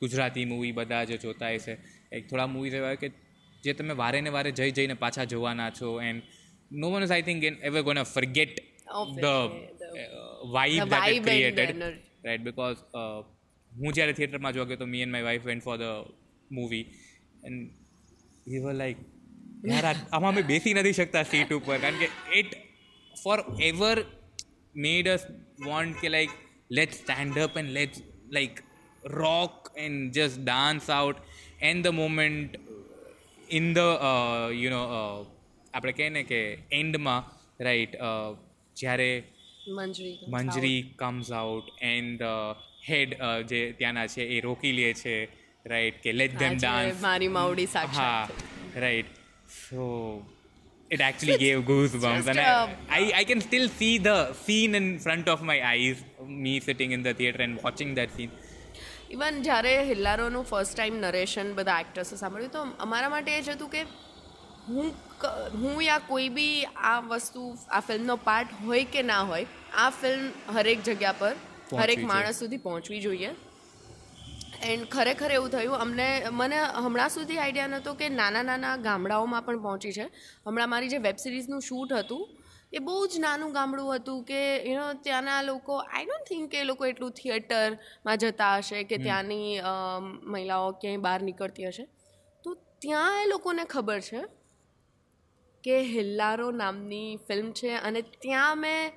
[0.00, 1.76] ગુજરાતી મૂવી બધા જ જોતા હશે.
[2.12, 3.08] એક થોડા મૂવીઝ એવા કે
[3.64, 6.22] જે તમે વારે ને વારે જઈ જઈને પાછા જોવાના છો and
[6.72, 8.60] no one is I think ever gonna forget
[9.20, 9.24] the
[10.52, 11.82] vibe and created
[12.24, 12.76] right because
[13.72, 15.82] હું જ્યારે થિયેટરમાં જોવા ગયો તો me and my wife went for the
[16.52, 16.84] movie
[17.44, 17.70] and
[18.48, 18.96] we were like
[19.68, 21.78] યાર આમાં અમે બેસી નથી શકતા સીટ ઉપર.
[21.78, 22.08] કારણ કે
[22.38, 22.46] it
[23.62, 24.04] forever
[24.76, 25.26] made us
[25.64, 26.30] want કે like
[26.70, 28.62] let stand up and let like
[29.02, 31.22] rock and just dance out
[31.60, 32.58] and the moment
[33.50, 34.04] in the
[34.54, 34.82] you know
[35.74, 36.40] આપણે કહીએ ને કે
[36.72, 37.96] એન્ડમાં રાઈટ
[38.76, 39.10] જ્યારે
[39.70, 42.22] Manjari Manjari comes out and
[42.88, 45.16] head જે ત્યાંના છે એ રોકી લે છે
[45.64, 49.12] રાઈટ કે લેટ ધેમ આજે ડાન્સ મારી માવડી હા સાક્ષાત right
[49.56, 49.86] so
[50.90, 55.28] it actually gave goosebumps and I, I, I can still see the scene in front
[55.28, 56.02] of my eyes
[56.40, 58.34] me sitting in the theater and watching that scene
[59.10, 63.70] even જ્યારે હિલ્લારોનું first time narration બધા એક્ટર્સે સાંભળ્યું તો અમારા માટે એ જ હતું
[63.70, 63.82] કે
[64.68, 64.88] હું
[65.62, 66.56] હું યા કોઈ બી
[66.90, 69.46] આ વસ્તુ આ ફિલ્મનો પાર્ટ હોય કે ના હોય
[69.84, 70.24] આ ફિલ્મ
[70.56, 71.34] હરેક જગ્યા પર
[71.82, 73.30] હરેક માણસ સુધી પહોંચવી જોઈએ
[74.62, 79.62] એન્ડ ખરેખર એવું થયું અમને મને હમણાં સુધી આઈડિયા નહોતો કે નાના નાના ગામડાઓમાં પણ
[79.62, 80.06] પહોંચી છે.
[80.46, 82.24] હમણાં મારી જે વેબ સિરીઝનું શૂટ હતું
[82.72, 86.64] એ બહુ જ નાનું ગામડું હતું કે યુનો ત્યાંના લોકો આઈ ડોન્ટ થિંક કે એ
[86.64, 89.60] લોકો એટલું થિયેટરમાં જતા હશે કે ત્યાંની
[90.26, 91.84] મહિલાઓ ક્યાંય બહાર નીકળતી હશે.
[92.44, 94.20] તો ત્યાં એ લોકોને ખબર છે
[95.64, 98.92] કે હિલ્લારો નામની ફિલ્મ છે અને ત્યાં મેં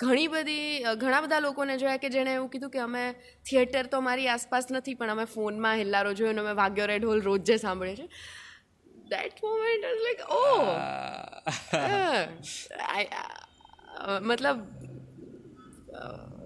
[0.00, 3.04] ઘણી બધી ઘણા બધા લોકોને જોયા કે જેણે એવું કીધું કે અમે
[3.48, 7.20] થિયેટર તો મારી આસપાસ નથી પણ અમે ફોનમાં હિલ્લારો જોયો અને અમે વાગ્યો રેડ હોલ
[7.22, 8.08] રોજ જે સાંભળીએ છીએ.
[9.10, 10.40] That moment is like oh
[14.20, 14.58] મતલબ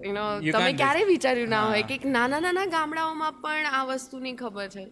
[0.05, 4.67] યુ નો તમે ક્યારે વિચાર્યું ના હોય કે નાના નાના ગામડાઓમાં પણ આ વસ્તુની ખબર
[4.67, 4.83] છે.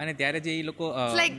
[0.00, 1.36] અને ત્યારે જે એ લોકો like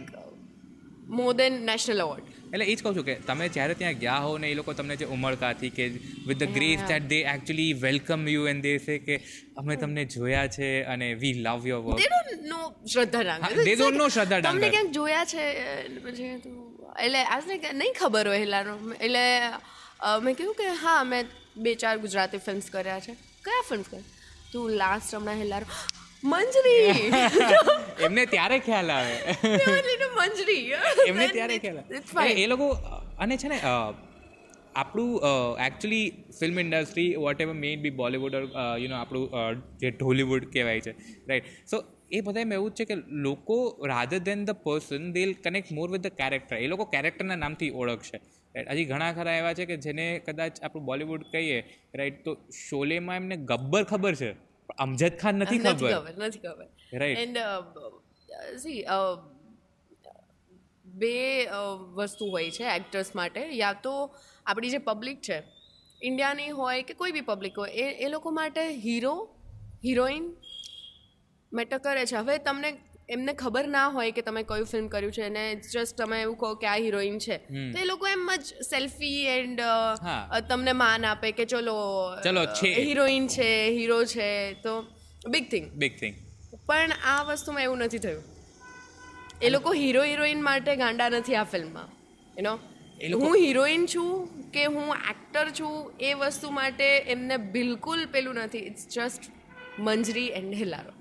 [1.19, 4.31] more than national award એટલે એ જ કહું છું કે તમે જ્યારે ત્યાં ગયા હો
[4.43, 5.85] ને એ લોકો તમને જે ઉમળકાથી કે
[6.27, 9.15] with the grace that they actually welcome you and they say કે
[9.63, 12.61] અમે તમને જોયા છે અને we love your work they don't know
[12.93, 14.69] Shraddha Dangar Shraddha તમને ડાંગર.
[14.69, 15.43] ક્યાંક જોયા છે
[15.85, 16.29] એટલે પછી
[17.05, 18.75] એટલે આજને નહીં ખબર હોય હેલાનો.
[19.05, 19.23] એટલે
[20.25, 21.23] મેં કીધું કે હા મેં
[21.63, 23.13] બે ચાર ગુજરાતી ફિલ્મ્સ કર્યા છે.
[23.45, 24.07] કયા ફિલ્મ્સ કર્યા?
[24.51, 25.67] તું લાસ્ટ હમણાં હેલારો
[26.23, 27.11] મંજરી.
[28.05, 29.15] એમને ત્યારે ખ્યાલ આવે.
[30.17, 30.73] મંજરી.
[31.07, 32.29] એમને ત્યારે ખ્યાલ આવે.
[32.35, 32.67] એ લોકો
[33.19, 33.59] અને છે ને
[34.75, 35.11] આપણું
[35.59, 36.05] actually
[36.39, 38.35] film industry what ever made be Bollywood
[38.79, 40.93] you know આપણું જે ઢોલીવુડ કહેવાય છે
[41.27, 41.77] રાઈટ સો
[42.11, 46.01] એ બધામાં એવું જ છે કે લોકો rather than the person they connect more with
[46.01, 48.17] the character એ લોકો કેરેક્ટરના નામથી ઓળખશે.
[48.55, 51.59] રાઈટ હજી ઘણા ખરા એવા છે કે જેને કદાચ આપણું બોલિવૂડ કહીએ
[51.95, 54.31] રાઈટ તો શોલેમાં એમને ગબ્બર ખબર છે.
[54.79, 55.91] અમજદ ખાન નથી ખબર.
[56.19, 56.67] નથી ખબર.
[57.01, 57.37] રાઈટ એન્ડ
[58.63, 58.79] સી
[60.85, 61.13] બે
[61.97, 63.41] વસ્તુ હોય છે એક્ટર્સ માટે.
[63.61, 63.93] યા તો
[64.45, 65.37] આપણી જે પબ્લિક છે
[66.01, 69.15] ઇન્ડિયાની હોય કે કોઈ બી પબ્લિક હોય એ એ લોકો માટે હીરો
[69.85, 70.25] હિરોઈન
[71.51, 72.15] મેટર કરે છે.
[72.15, 72.69] હવે તમને
[73.09, 76.55] એમને ખબર ના હોય કે તમે કયું ફિલ્મ કર્યું છે અને જસ્ટ તમે એવું કહો
[76.55, 77.37] કે આ હિરોઈન છે.
[77.37, 79.61] તો એ લોકો એમ જ સેલ્ફી એન્ડ
[80.49, 82.73] તમને માન આપે કે ચલો ચલો, છે.
[82.73, 84.81] હિરોઈન છે હીરો છે તો
[85.29, 86.15] બિગ થિંગ બિગ થિંગ
[86.65, 88.23] પણ આ વસ્તુમાં એવું નથી થયું.
[89.41, 92.59] એ લોકો હીરો હિરોઈન માટે ગાંડા નથી આ ફિલ્મમાં યુ એ નો
[93.09, 98.57] લોકો- હું હિરોઈન છું કે હું એક્ટર છું એ વસ્તુ માટે એમને બિલકુલ પેલું નથી.
[98.57, 99.21] It's just
[99.79, 100.98] Manjari and Hellaro.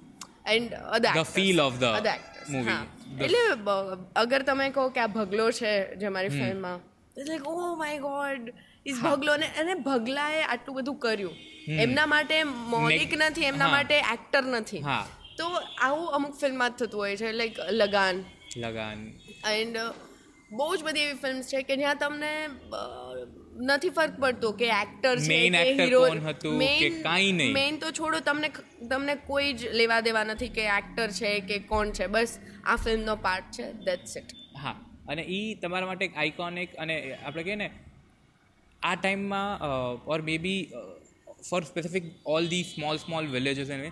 [0.54, 1.86] And other feel of the
[2.52, 2.76] movie
[3.08, 3.24] movie.
[3.24, 3.42] એટલે
[4.22, 6.78] અગર તમે કહો કે આ ભગલો છે જે મારી ફિલ્મમાં
[7.28, 8.50] like oh my god
[8.86, 11.36] is Bhaglo ને અને ભગલાએ આટલું બધું કર્યું.
[11.84, 12.36] એમના માટે
[12.74, 14.82] મૌલિક નથી એમના માટે એક્ટર નથી.
[15.38, 15.46] તો
[15.86, 18.16] આવું અમુક ફિલ્મમાં જ થતું હોય છે લાઈક લગાન.
[18.64, 18.98] લગાન.
[19.56, 19.76] એન્ડ
[20.58, 22.32] બહુ જ બધી એવી ફિલ્મ્સ છે કે જ્યાં તમને
[23.58, 25.38] નથી ફરક પડતો કે એક્ટર છે
[25.80, 27.52] હીરો કોણ હતું કે કાઈ નહીં.
[27.52, 28.48] મેઇન તો છોડો તમને
[28.90, 32.06] તમને કોઈ જ લેવા દેવા નથી કે એક્ટર છે કે કોણ છે.
[32.06, 33.72] બસ આ ફિલ્મનો પાર્ટ છે.
[33.72, 34.74] ધેટ્સ ઇટ હા
[35.08, 37.70] અને એ તમારા માટે એક આઇકોનિક અને આપણે કહીએ ને
[38.82, 39.60] આ ટાઈમમાં
[40.06, 40.72] or maybe
[41.50, 43.90] for specific all the small small villages એને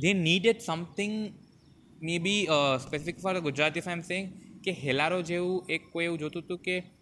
[0.00, 1.32] they needed something
[2.18, 2.46] maybe
[2.78, 4.28] specific for Gujarati I am saying
[4.64, 6.95] કે હેલારો જેવું એક કોઈ એવું જોતું હતું કે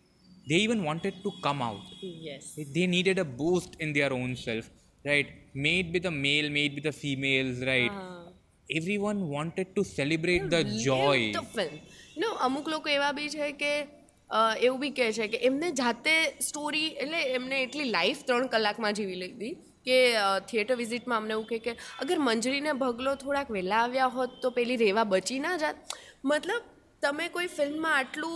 [0.50, 1.88] they even wanted to come out
[2.28, 2.44] yes.
[2.76, 4.66] They needed a boost in their own self
[5.04, 5.28] right?
[5.66, 7.94] Made with the male made with the females right?
[8.68, 11.20] Everyone wanted to celebrate the joy.
[11.56, 11.76] Film
[12.22, 13.72] નો અમુક લોકો એવા બી છે કે
[14.66, 16.12] એવું બી કહે છે કે એમને જાતે
[16.48, 19.54] સ્ટોરી એટલે એમને એટલી લાઈફ ત્રણ કલાકમાં જીવી લીધી
[19.88, 19.98] કે
[20.50, 24.80] થિયેટર વિઝિટમાં અમને એવું કહે કે અગર મંજરીને ભગલો થોડાક વહેલા આવ્યા હોત તો પેલી
[24.86, 25.76] રેવા બચી ના જાત.
[26.24, 26.62] મતલબ
[27.04, 28.34] તમે કોઈ ફિલ્મમાં આટલું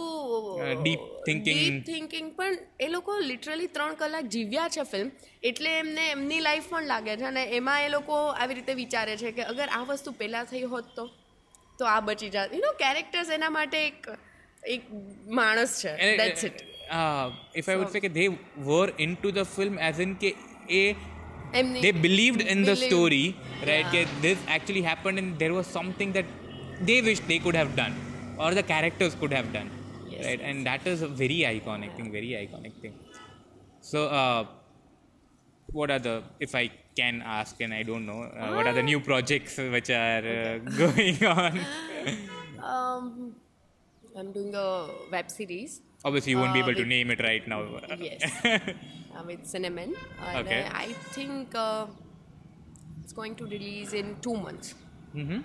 [0.63, 1.59] Uh, deep thinking.
[1.61, 5.09] deep thinking પણ એ લોકો લિટરલી ત્રણ કલાક જીવ્યા છે ફિલ્મ
[5.51, 9.33] એટલે એમને એમની લાઈફ પણ લાગે છે અને એમાં એ લોકો આવી રીતે વિચારે છે
[9.39, 11.05] કે અગર આ વસ્તુ પહેલાં થઈ હોત તો
[11.79, 14.09] તો આ બચી જાત યુ નો કેરેક્ટર્સ એના માટે એક
[14.63, 14.83] એક
[15.41, 16.59] માણસ છે that's it
[16.99, 17.27] uh,
[17.61, 18.29] if I would say that they
[18.69, 20.31] were into the film as in કે
[20.81, 20.83] એ
[21.85, 23.25] they believed in the Believe- story
[23.71, 24.11] right Yeah.
[24.27, 26.29] this actually happened and there was something that
[26.89, 27.95] they wished they could have done
[28.39, 29.71] or the characters could have done.
[30.09, 30.41] Yes, right?
[30.41, 32.95] And that is a very iconic thing very iconic thing.
[33.81, 34.47] So uh,
[35.79, 38.83] what are the if i can ask and i don't know uh, what are the
[38.83, 41.59] new projects which are uh, going on?
[42.71, 43.37] Um,
[44.17, 45.81] I'm doing a web series.
[46.05, 47.61] Obviously you won't be Uh, able to name it right now.
[48.09, 48.23] Yes.
[48.45, 48.59] Uh,
[49.29, 49.95] with Cinnamon.
[50.27, 50.63] And Okay.
[50.65, 51.87] uh, I think uh,
[53.03, 54.75] it's going to release in two months.
[55.15, 55.41] Mm-hmm.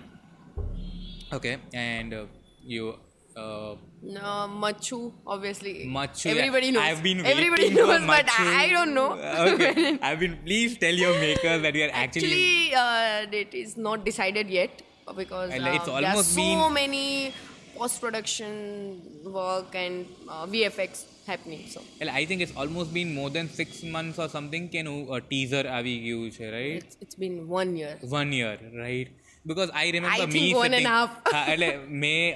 [1.38, 1.58] okay.
[1.72, 2.24] And uh,
[2.66, 2.94] you
[3.36, 5.86] uh, no, Machu, obviously.
[5.86, 6.26] Machu.
[6.26, 6.72] Everybody yeah.
[6.72, 6.82] knows.
[6.82, 9.12] I've been Everybody knows, but I don't know.
[9.14, 9.98] okay.
[10.02, 10.38] I've been.
[10.44, 12.72] Please tell your makers that we are actually.
[12.72, 14.82] Actually, uh, it is not decided yet
[15.16, 16.74] because uh, it's um, almost there are so been...
[16.74, 17.34] many
[17.76, 21.66] post-production work and uh, VFX happening.
[21.68, 21.82] So.
[22.00, 24.68] Well, I think it's almost been more than six months or something.
[24.68, 26.84] Can a uh, teaser avi right?
[26.84, 27.98] It's, it's been one year.
[28.02, 29.08] One year, right?
[29.46, 31.10] because I remember I me think one sitting, and a half.
[31.32, 32.34] Ah, uh, may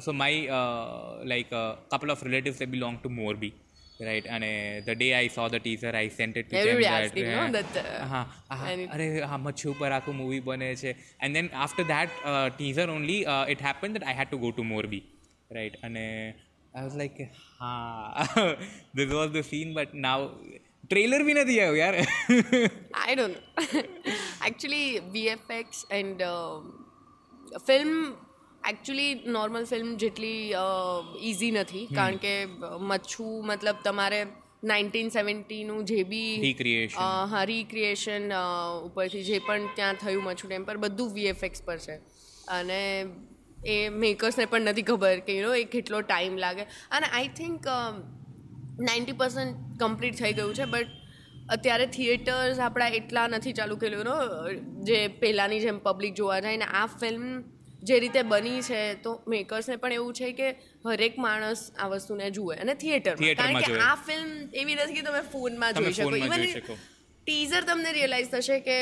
[0.00, 3.52] so my uh, like a uh, couple of relatives that belong to Morbi.
[4.00, 6.68] Right, and uh, the day I saw the teaser, I sent it to them.
[6.68, 7.40] Everybody asking, no?
[7.40, 13.26] Uh, that, uh, uh-huh, uh-huh, uh, uh, movie And then after that uh, teaser only,
[13.26, 15.02] uh, it happened that I had to go to Morbi.
[15.52, 18.56] Right, and uh, I was like, ha,
[18.94, 20.30] this was the scene, but now
[20.88, 22.00] trailer બી નથી આવ્યું યાર
[22.94, 23.36] I don't
[24.46, 26.22] actually VFX and
[27.68, 28.04] and um,
[28.68, 30.52] actually normal film જેટલી
[31.22, 31.88] easy નથી.
[31.94, 32.44] કારણ કે
[32.80, 34.26] મચ્છુ મતલબ તમારે
[34.64, 36.40] nineteen સેવન્ટીનું જે બી.
[36.98, 38.32] અ, હા રિક્રિએશન
[38.84, 41.96] ઉપરથી જે પણ ત્યાં થયું મચ્છુ ટેમ્પર પર બધું વીએફએક્સ પર છે.
[42.48, 43.06] અને
[43.66, 46.62] એ મેકર્સને પણ નથી ખબર કે યુ નો એ કેટલો ટાઈમ લાગે.
[46.90, 47.66] અને I think
[48.78, 50.90] ninety percent complete થઈ ગયું છે બટ
[51.54, 54.16] અત્યારે થિયેટર્સ આપણા એટલા નથી ચાલુ કરેલું નો?
[54.88, 57.24] જે પહેલાંની જેમ પબ્લિક જોવા જાય ને આ ફિલ્મ
[57.82, 60.48] જે રીતે બની છે તો મેકર્સને પણ એવું છે કે
[60.86, 64.30] હરેક માણસ આ વસ્તુને જુએ અને થિયેટર કારણ કે આ ફિલ્મ
[64.62, 66.16] એવી નથી કે તમે ફોનમાં જોઈ શકો.
[66.16, 66.46] ઇવન
[67.26, 68.78] ટીઝર તમને રિયલાઇઝ થશે કે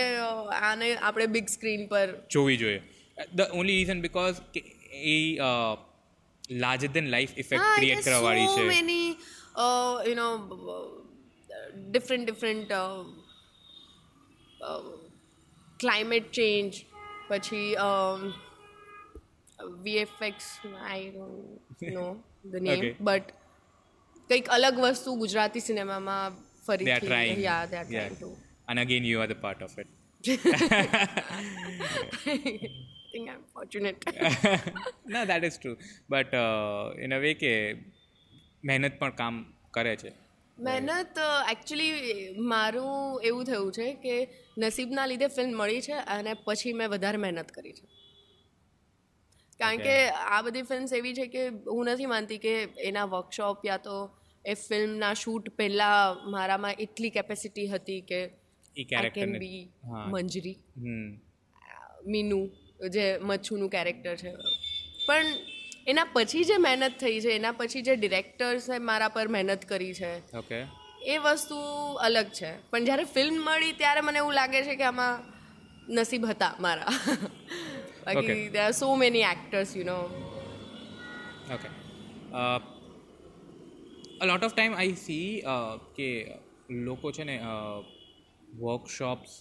[0.60, 2.80] આને આપણે બિગ સ્ક્રીન પર જોવી જોઈએ.
[3.36, 4.36] The only reason because
[5.14, 5.16] a
[6.64, 8.68] larger than life effect create કરવાવાળી વાળી છે.
[8.74, 9.00] many
[9.55, 10.31] uh, you know
[11.91, 13.03] different different uh,
[14.61, 14.83] uh,
[15.79, 16.73] climate change
[17.29, 18.21] પછી um,
[19.85, 20.45] VFX
[20.89, 22.05] I don't know
[22.53, 22.93] the name Okay.
[23.07, 23.27] But
[24.29, 28.29] કંઈક અલગ વસ્તુ ગુજરાતી સિનેમામાં they are ફરીથી trying yeah they are trying to
[28.69, 29.89] and again you are the part of it
[33.13, 33.97] think I am fortunate
[35.13, 35.77] no that is true
[36.15, 37.53] but uh, in a way કે
[38.66, 39.34] મહેનત પણ કામ
[39.70, 40.10] કરે છે.
[40.58, 41.18] મહેનત
[41.50, 41.92] એકચ્યુઅલી
[42.52, 44.14] મારું એવું થયું છે કે
[44.58, 47.86] નસીબના લીધે ફિલ્મ મળી છે અને પછી મેં વધારે મહેનત કરી છે.
[49.60, 52.54] કારણ કે આ બધી ફિલ્મ્સ એવી છે કે હું નથી માનતી કે
[52.88, 53.96] એના વર્કશોપ યા તો
[54.44, 58.20] એ ફિલ્મના શૂટ પહેલાં મારામાં એટલી કેપેસિટી હતી કે
[58.96, 59.60] આઈ કેન બી
[60.12, 60.56] મંજરી.
[62.06, 62.40] મીનુ
[62.94, 64.32] જે મચ્છુનું કેરેક્ટર છે.
[65.06, 65.26] પણ
[65.86, 70.12] એના પછી જે મહેનત થઈ છે એના પછી જે ડિરેક્ટર્સે મારા પર મહેનત કરી છે
[70.34, 70.58] ઓકે
[71.06, 71.58] એ વસ્તુ
[72.00, 72.50] અલગ છે.
[72.70, 75.16] પણ જ્યારે ફિલ્મ મળી ત્યારે મને એવું લાગે છે કે આમાં
[75.96, 76.94] નસીબ હતા મારા.
[78.06, 79.98] બાકી they are so many actors you know
[81.50, 81.68] okay
[84.20, 85.28] a lot of time I see
[85.96, 86.08] કે
[86.80, 87.36] લોકો છે ને
[88.60, 89.32] વર્કશોપ્સ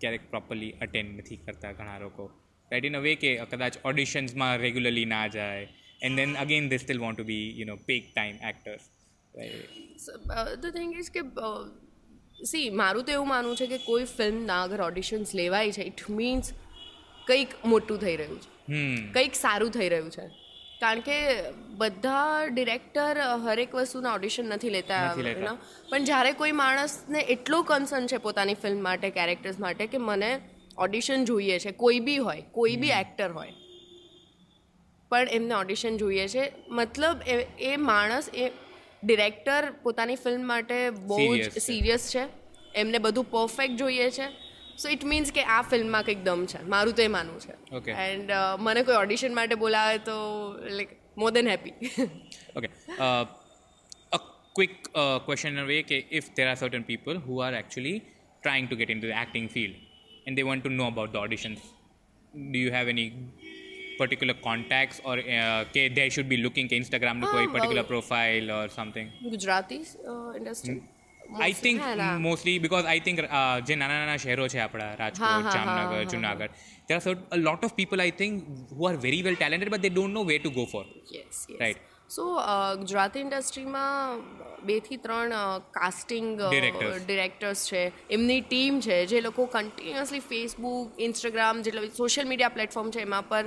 [0.00, 2.24] ક્યારેક પ્રોપરલી અટેન્ડ નથી કરતા ઘણા લોકો.
[2.72, 5.68] રાઈટ ઇન અ વે કે કદાચ ઓડિશન્સમાં રેગ્યુલરલી ના જાય.
[6.02, 8.80] And then again they still want to be you know pack time actors
[10.56, 11.20] the thing is કે
[12.44, 16.52] સી મારું તો એવું માનવું છે કે કોઈ ફિલ્મના અગર ઓડિશન્સ લેવાય છે ઇટ મીન્સ
[17.26, 18.72] કંઈક મોટું થઈ રહ્યું છે.
[18.72, 19.12] હમ.
[19.12, 20.26] કંઈક સારું થઈ રહ્યું છે.
[20.80, 25.16] કારણ કે બધા ડિરેક્ટર હરેક વસ્તુના ઓડિશન નથી લેતા.
[25.90, 30.40] પણ જ્યારે કોઈ માણસને એટલો કન્સર્ન છે પોતાની ફિલ્મ માટે કેરેક્ટર્સ માટે કે મને
[30.78, 33.52] ઓડિશન જોઈએ છે કોઈ બી હોય કોઈ બી એક્ટર હોય.
[35.10, 36.44] પણ એમને ઓડિશન જોઈએ છે.
[36.68, 38.48] મતલબ એ એ માણસ એ
[39.04, 42.24] ડિરેક્ટર પોતાની ફિલ્મ માટે બહુ જ સિરિયસ છે.
[42.74, 44.28] એમને બધું પરફેક્ટ જોઈએ છે.
[44.78, 46.60] સો ઇટ મીન્સ કે આ ફિલ્મમાં કંઈક દમ છે.
[46.74, 47.54] મારું તો એ માનવું છે.
[47.76, 50.16] ઓકે એન્ડ મને કોઈ ઓડિશન માટે બોલાવે તો
[50.68, 51.72] like more than happy
[52.56, 52.68] okay
[54.56, 57.96] quick uh, question in a way okay, if there are certain people who are actually
[58.44, 59.74] trying to get into the acting field
[60.26, 61.60] and they want to know about the auditions,
[62.52, 63.06] do you have any
[64.00, 67.82] particular contacts or uh, કે they should be looking કે Instagram નું કોઈ હા, particular
[67.82, 69.08] well- profile or something?
[69.34, 69.78] Gujarati
[70.40, 70.76] industry
[71.46, 71.78] I think
[72.26, 75.54] mostly because I think uh, જે નાના નાના શહેરો છે આપણા હા, રાજકોટ હા, હા,
[75.56, 76.52] જામનગર હા, Junagadh
[76.88, 78.34] there are cert- a lot of people I think
[78.76, 80.84] who are very well talented but they don't know where to go for.
[81.16, 81.78] Yes Right.
[82.10, 82.40] So
[82.78, 84.18] Gujarati ઇન્ડસ્ટ્રીમાં
[84.62, 86.40] બેથી ત્રણ કાસ્ટિંગ
[87.06, 87.92] ડિરેક્ટર્સ છે.
[88.10, 93.44] એમની ટીમ છે જે લોકો કન્ટિન્યુઅસલી ફેસબુક ઇન્સ્ટાગ્રામ જેટલા social media platform છે એમાં પર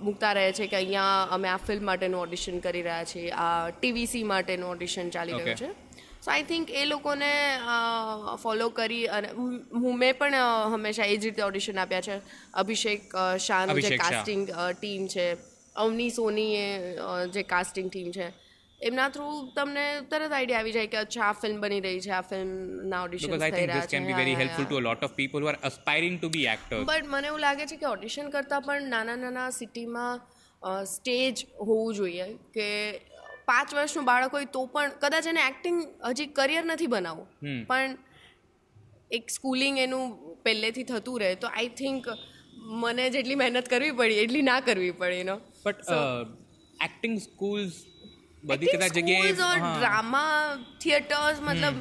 [0.00, 4.22] મૂકતા રહે છે કે અહીંયા અમે આ ફિલ્મ માટેનું ઓડિશન કરી રહ્યા છીએ આ ટીવીસી
[4.22, 5.66] માટેનું ઓડિશન ચાલી રહ્યું છે.
[6.24, 7.58] સો આઈ થિંક એ લોકોને
[8.42, 10.34] ફોલો કરી અને હું- હું મેં પણ
[10.72, 12.20] હંમેશા એ જ રીતે ઓડિશન આપ્યા છે.
[12.54, 14.50] અભિષેક શાહનું જે કાસ્ટિંગ
[14.80, 15.51] ટીમ છે.
[15.76, 16.94] અવની સોની એ
[17.32, 18.32] જે કાસ્ટિંગ ટીમ છે
[18.80, 22.20] એમના થ્રુ તમને તરત આઈડિયા આવી જાય કે અચ્છા આ ફિલ્મ બની રહી છે આ
[22.20, 25.46] ફિલ્મના ઓડિશન થઈ રહ્યા can બી છે helpful to a lot of people who.
[25.46, 29.16] Are aspiring to be actor but મને એવું લાગે છે કે ઓડિશન કરતાં પણ નાના
[29.16, 30.20] નાના સિટીમાં
[30.84, 32.98] સ્ટેજ હોવું જોઈએ કે
[33.44, 37.66] પાંચ વર્ષનું બાળક હોય તો પણ કદાચ એને એક્ટિંગ હજી કરિયર નથી બનાવવું.
[37.66, 37.96] પણ
[39.10, 42.06] એક સ્કૂલિંગ એનું પહેલેથી થતું રહે તો આઈ થિંક
[42.56, 45.78] મને જેટલી મહેનત કરવી પડી એટલી ના કરવી પડે નો But
[46.80, 47.74] એક્ટિંગ સ્કૂલ્સ
[48.42, 49.32] બધી કદાચ જગ્યાએ.
[49.74, 50.30] ડ્રામા
[50.80, 51.76] થિયેટર્સ મતલબ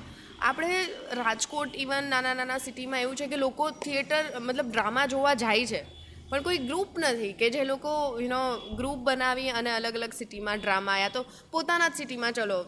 [0.50, 0.78] આપણે
[1.22, 5.82] રાજકોટ ઇવન નાના નાના સિટીમાં એવું છે કે લોકો થિયેટર મતલબ ડ્રામા જોવા જાય છે.
[6.30, 8.42] પણ કોઈ ગ્રુપ નથી કે જે લોકો યુનો
[8.78, 11.22] ગ્રુપ બનાવી અને અલગ અલગ સિટીમાં ડ્રામા યા તો
[11.54, 12.60] પોતાના જ સિટીમાં ચલો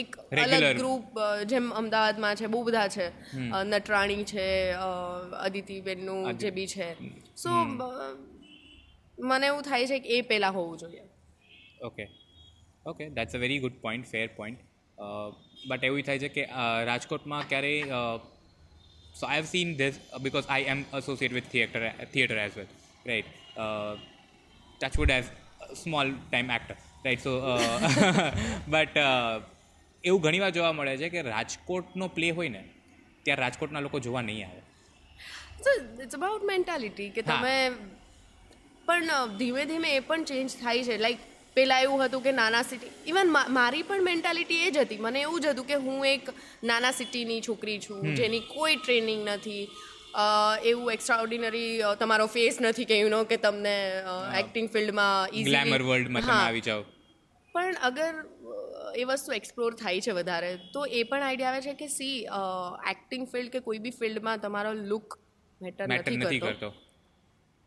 [0.00, 1.04] એક અલગ ગ્રુપ
[1.50, 3.06] જેમ અમદાવાદમાં છે બહુ બધા છે
[3.64, 4.46] નટરાણી છે
[5.46, 6.88] અદિતિબેનનું જે બી છે.
[7.34, 7.50] સો
[9.18, 11.02] મને એવું થાય છે કે એ પહેલાં હોવું જોઈએ.
[11.82, 12.04] Okay
[12.86, 14.60] okay that's a very good point fair point
[15.68, 16.44] but એવું થાય છે કે
[16.84, 18.02] રાજકોટમાં ક્યારેય
[19.20, 22.70] so I have seen this because I am associate with theatre theatre as well
[23.06, 23.26] right
[24.80, 25.28] touch wood as
[25.82, 27.32] small time actor right so
[28.68, 28.96] but
[30.04, 32.62] એવું ઘણીવાર જોવા મળે છે કે રાજકોટનો પ્લે હોય ને
[33.22, 34.62] ત્યારે રાજકોટના લોકો જોવા નહીં આવે.
[35.64, 35.70] સો
[36.02, 37.54] ઇટ્સ અબાઉટ મેન્ટાલિટી કે તમે
[38.88, 40.96] પણ ધીમે ધીમે એ પણ ચેન્જ થાય છે.
[41.04, 41.24] લાઈક
[41.56, 43.28] પહેલાં એવું હતું કે નાના સિટી ઇવન
[43.58, 45.02] મારી પણ મેન્ટાલિટી એ જ હતી.
[45.06, 46.30] મને એવું જ હતું કે હું એક
[46.70, 49.64] નાના સિટીની છોકરી છું જેની કોઈ ટ્રેનિંગ નથી.
[50.70, 51.70] એવું એક્સ્ટ્રા ઓર્ડિનરી
[52.02, 53.74] તમારો ફેસ નથી કે યુ નો કે તમને
[54.42, 56.82] એક્ટિંગ ફિલ્ડમાં ગ્લેમર વર્લ્ડમાં તમે આવી જાઓ.
[57.54, 58.12] પણ અગર
[59.02, 62.16] એ વસ્તુ એક્સપ્લોર થાય છે વધારે તો એ પણ આઈડિયા આવે છે કે સી
[62.92, 65.18] એક્ટિંગ ફિલ્ડ કે કોઈ બી ફિલ્ડમાં તમારો લુક
[65.60, 66.70] મેટર નથી કરતો.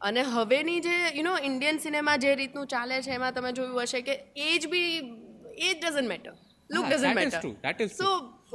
[0.02, 4.02] અને હવેની જે યુ નો ઇન્ડિયન સિનેમા જે રીતનું ચાલે છે એમાં તમે જોયું હશે
[4.02, 4.16] કે
[4.52, 4.94] age be
[5.68, 6.34] age doesn't matter
[6.70, 7.52] look doesn't matter.
[7.68, 8.10] That is so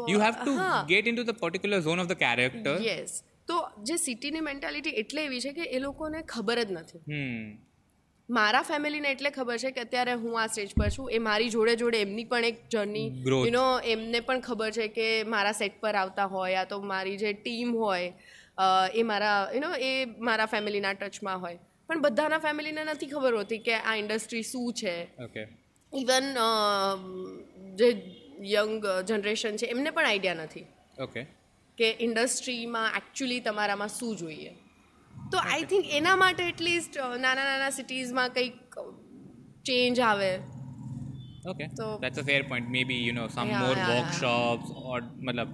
[0.08, 0.56] you have to
[0.88, 3.14] get into the the zone of the character yes
[3.48, 7.02] તો જે સિટીની મેન્ટાલિટી એટલે એવી છે કે એ લોકોને ખબર જ નથી.
[8.28, 11.74] મારા ફેમિલીને એટલે ખબર છે કે અત્યારે હું આ સ્ટેજ પર છું એ મારી જોડે
[11.82, 13.08] જોડે એમની પણ એક જર્ની.
[13.26, 13.64] યુ નો
[13.94, 17.76] એમને પણ ખબર છે કે મારા સેટ પર આવતા હોય યા તો મારી જે ટીમ
[17.82, 18.08] હોય
[18.94, 21.58] એ મારા યુ નો એ મારા ફેમિલીના ટચમાં હોય.
[21.88, 24.96] પણ બધાના ફેમિલીને નથી ખબર હોતી કે આ ઇન્ડસ્ટ્રી શું છે.
[25.92, 26.26] ઇવન
[27.74, 27.88] જે
[28.52, 30.64] યંગ જનરેશન છે એમને પણ આઈડિયા નથી.
[31.00, 31.26] ઓકે.
[31.78, 34.50] કે ઇન્ડસ્ટ્રીમાં એકચ્યુઅલી તમારામાં શું જોઈએ.
[35.32, 38.80] તો આઈ થિંક એના માટે એટલીસ્ટ નાના નાના સિટીઝમાં કંઈક
[39.64, 40.32] ચેન્જ આવે.
[41.48, 41.66] ઓકે.
[41.78, 45.00] તો that's a fair point Maybe you know some Yeah, more yeah, yeah.
[45.22, 45.50] મતલબ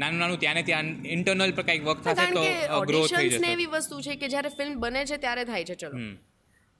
[0.00, 2.42] નાનું નાનું ત્યાંને ત્યાં ઇન્ટરનલ પર કંઈક વર્ક થશે તો
[2.90, 3.52] ગ્રો થઈ જશે.
[3.52, 6.02] એવી વસ્તુ છે કે જ્યારે ફિલ્મ બને છે ત્યારે થાય છે ચલો.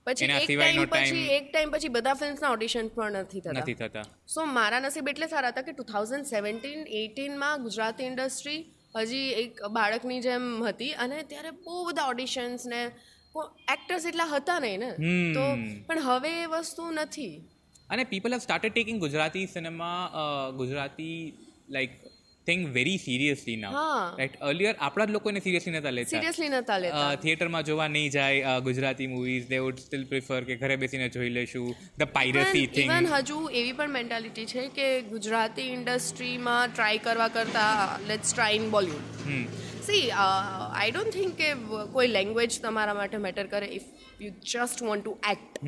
[0.07, 4.03] પછી એક ટાઈમ પછી એક ટાઈમ પછી બધા ફિલ્મ્સના ઓડિશન પણ નથી નથી થતા.
[4.03, 8.61] થતા સો મારા નસીબ એટલે સારા હતા કે ટુ થાઉઝન્ડ સેવન્ટીન એટીનમાં ગુજરાતી ઇન્ડસ્ટ્રી
[8.97, 12.81] હજી એક બાળકની જેમ હતી અને ત્યારે બહુ બધા ઓડિશન્સ ને
[13.75, 14.91] એક્ટર્સ એટલા હતા નહીં ને.
[15.37, 15.45] તો
[15.89, 17.35] પણ હવે એ વસ્તુ નથી.
[17.91, 20.01] અને people have started taking Gujarati cinema
[20.61, 21.19] Gujarati
[21.77, 21.93] like
[22.47, 23.75] thing very seriously now
[24.19, 26.11] right earlier આપણા જ લોકોને સિરિયસલી નતા લેતા.
[26.11, 27.09] સિરિયસલી નતા લેતા.
[27.17, 31.67] થિયેટરમાં જોવા નહીં જાય Gujarati movies they would still prefer કે ઘરે બેસીને જોઈ લેશું
[31.99, 38.07] ધ પાયરેસી થિંગ ઇવન હજુ એવી પણ મેન્ટાલિટી છે કે ગુજરાતી ઇન્ડસ્ટ્રીમાં ટ્રાય કરવા કરતાં
[38.07, 41.51] let's try in Bollywood see I don't think કે
[41.93, 43.89] કોઈ લેંગ્વેજ તમારા માટે મેટર કરે if
[44.21, 45.63] you just want to act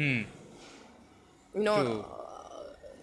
[1.55, 1.77] no.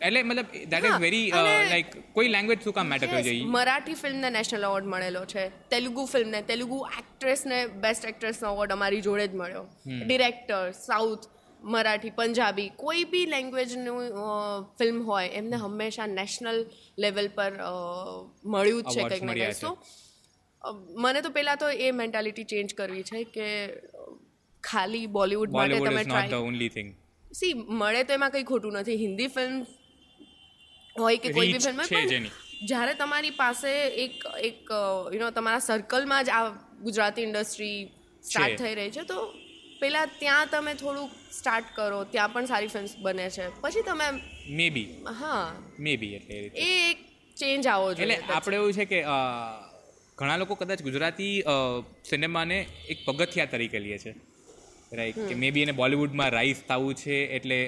[0.07, 4.29] એટલે મતલબ દેટ ઇઝ વેરી લાઈક કોઈ લેંગ્વેજ શું કામ મેટર કરી જઈ મરાઠી ફિલ્મને
[4.37, 5.43] નેશનલ એવોર્ડ મળેલો છે.
[5.73, 9.65] તેલુગુ ફિલ્મને તેલુગુ એક્ટ્રેસને બેસ્ટ એક્ટ્રેસનો એવોર્ડ અમારી જોડે જ મળ્યો.
[10.07, 11.25] ડિરેક્ટર સાઉથ
[11.73, 14.05] મરાઠી પંજાબી કોઈ બી લેંગ્વેજનું
[14.81, 16.59] ફિલ્મ હોય એમને હંમેશા નેશનલ
[17.05, 17.51] લેવલ પર
[18.53, 19.59] મળ્યું જ છે કંઈક ને કંઈક.
[19.63, 19.71] તો
[21.03, 23.47] મને તો પહેલાં તો એ મેન્ટાલિટી ચેન્જ કરવી છે કે
[24.63, 26.87] ખાલી બોલિવૂડ માટે તમે ટ્રાય
[27.41, 28.97] સી મળે તો એમાં કંઈ ખોટું નથી.
[29.03, 29.55] હિન્દી ફિલ્મ
[30.99, 32.29] હોય કે કોઈ બી ફિલ્મ પણ
[32.63, 33.71] જ્યારે તમારી પાસે
[34.05, 34.71] એક એક
[35.13, 36.47] યુ નો તમારા સર્કલમાં જ આ
[36.81, 37.77] ગુજરાતી ઇન્ડસ્ટ્રી
[38.23, 39.19] સ્ટાર્ટ થઈ રહી છે તો
[39.81, 43.45] પહેલાં ત્યાં તમે થોડુંક સ્ટાર્ટ કરો ત્યાં પણ સારી ફિલ્મ્સ બને છે.
[43.61, 44.07] પછી તમે
[44.49, 44.87] મે બી
[45.19, 45.45] હા.
[45.79, 46.97] મે બી એટલે એ એક
[47.37, 48.99] ચેન્જ આવો એટલે આપણે એવું છે કે
[50.17, 51.35] ઘણા લોકો કદાચ ગુજરાતી
[52.09, 52.57] સિનેમાને
[52.89, 54.15] એક પગથિયા તરીકે લે છે.
[54.91, 57.59] રાઈટ કે મે બી એને બોલિવૂડમાં રાઇઝ થવું છે એટલે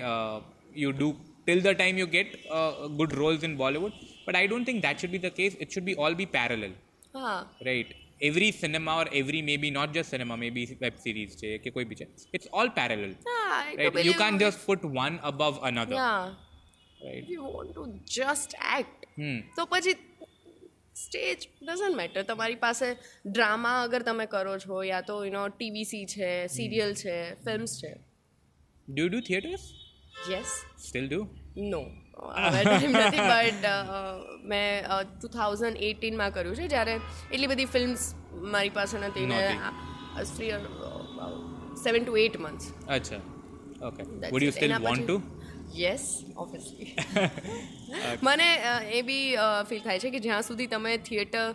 [0.75, 1.09] you do
[1.51, 2.37] till the time you get
[2.99, 5.87] good roles in Bollywood but I don't think that should be the case it should
[5.87, 6.75] be all be parallel
[7.15, 11.73] હા right every cinema or every maybe not just cinema maybe web series છે કે
[11.77, 15.97] કોઈ બી છે it's all parallel હા right you can just put one above another
[15.97, 16.21] yeah
[17.01, 19.97] right you want to just act hmm તો પછી
[20.95, 22.87] stage doesn't matter તમારી પાસે
[23.27, 27.93] ડ્રામા અગર તમે કરો છો યા તો યુ નો ટીવીસી છે સિરિયલ છે ફિલ્મ્સ છે
[28.87, 29.69] do do theatres
[30.29, 31.21] yes still do
[31.55, 31.81] no
[32.51, 32.89] નથી
[33.31, 33.65] બટ
[34.43, 36.95] મેં ટુ થાઉઝન્ડ એટીનમાં કર્યું છે જ્યારે
[37.31, 38.07] એટલી બધી ફિલ્મ્સ
[38.53, 39.39] મારી પાસે નથી ને
[40.31, 40.51] free
[41.83, 43.21] seven to eight months અચ્છા.
[43.81, 45.17] Okay would you still want to
[45.75, 46.89] yes obviously
[48.21, 48.47] મને
[48.91, 49.27] એ બી
[49.67, 51.45] ફીલ થાય છે કે જ્યાં સુધી તમે થિયેટર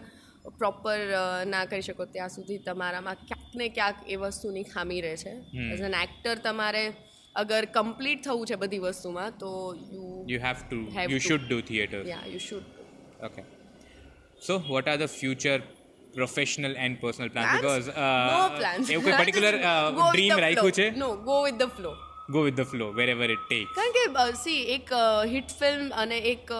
[0.58, 0.98] પ્રોપર
[1.46, 5.32] ના કરી શકો ત્યાં સુધી તમારામાં ક્યાંક ને ક્યાંક એ વસ્તુની ખામી રહે છે.
[5.72, 6.84] એઝ એન એક્ટર તમારે
[7.36, 9.52] અગર કમ્પ્લીટ થવું છે બધી વસ્તુમાં તો
[9.92, 10.80] you to.
[10.96, 11.26] Have you to.
[11.28, 12.02] should do theater.
[12.06, 12.74] Yeah you should
[13.22, 13.44] Okay.
[14.40, 15.58] So, what are the future
[16.14, 17.52] professional and personal plans?
[17.56, 20.90] Because uh, no plans એવું કોઈ particular uh, dream રાખ્યું છે?
[20.96, 21.94] No go with the flow
[22.28, 23.74] Go with the flow wherever it takes.
[23.74, 24.88] કારણ કે C એક
[25.32, 26.50] hit film અને એક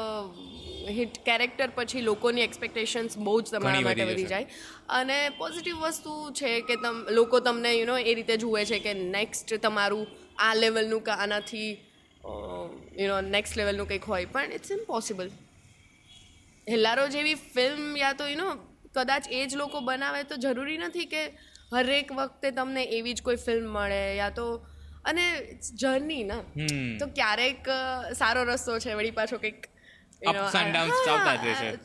[0.89, 4.27] hit character પછી લોકોની એક્સપેક્ટેશન્સ બહુ જ તમારા માટે વધી.
[4.27, 4.47] જાય
[4.99, 8.95] અને પોઝિટિવ વસ્તુ છે કે તમ લોકો તમને યુ નો એ રીતે જુએ છે કે
[9.17, 10.07] નેક્સ્ટ તમારું
[10.39, 11.71] આ લેવલનું કે આનાથી
[12.99, 14.27] યુ નો નેક્સ્ટ લેવલનું કંઈક હોય.
[14.27, 15.29] પણ ઇટ્સ ઇમ્પોસિબલ
[16.67, 18.49] હેલ્લારો જેવી ફિલ્મ યા તો યુ નો
[18.97, 21.23] કદાચ એ જ લોકો બનાવે તો જરૂરી નથી કે
[21.73, 24.47] હરેક વખતે તમને એવી જ કોઈ ફિલ્મ મળે યા તો
[25.05, 25.25] અને
[25.83, 26.43] જર્ની ના.
[27.01, 27.61] તો ક્યારેક
[28.19, 29.61] સારો રસ્તો છે વળી પાછો કંઈક.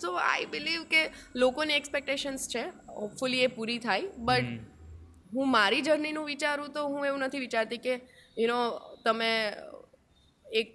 [0.01, 1.01] સો આઈ બિલીવ કે
[1.35, 2.63] લોકોની એક્સપેક્ટેશન્સ છે.
[2.95, 4.07] હોપફુલી એ પૂરી થાય.
[4.17, 4.47] બટ
[5.33, 7.93] હું મારી જર્નીનું વિચારું તો હું એવું નથી વિચારતી કે
[8.41, 8.59] યુ નો
[9.05, 9.31] તમે
[10.45, 10.71] એક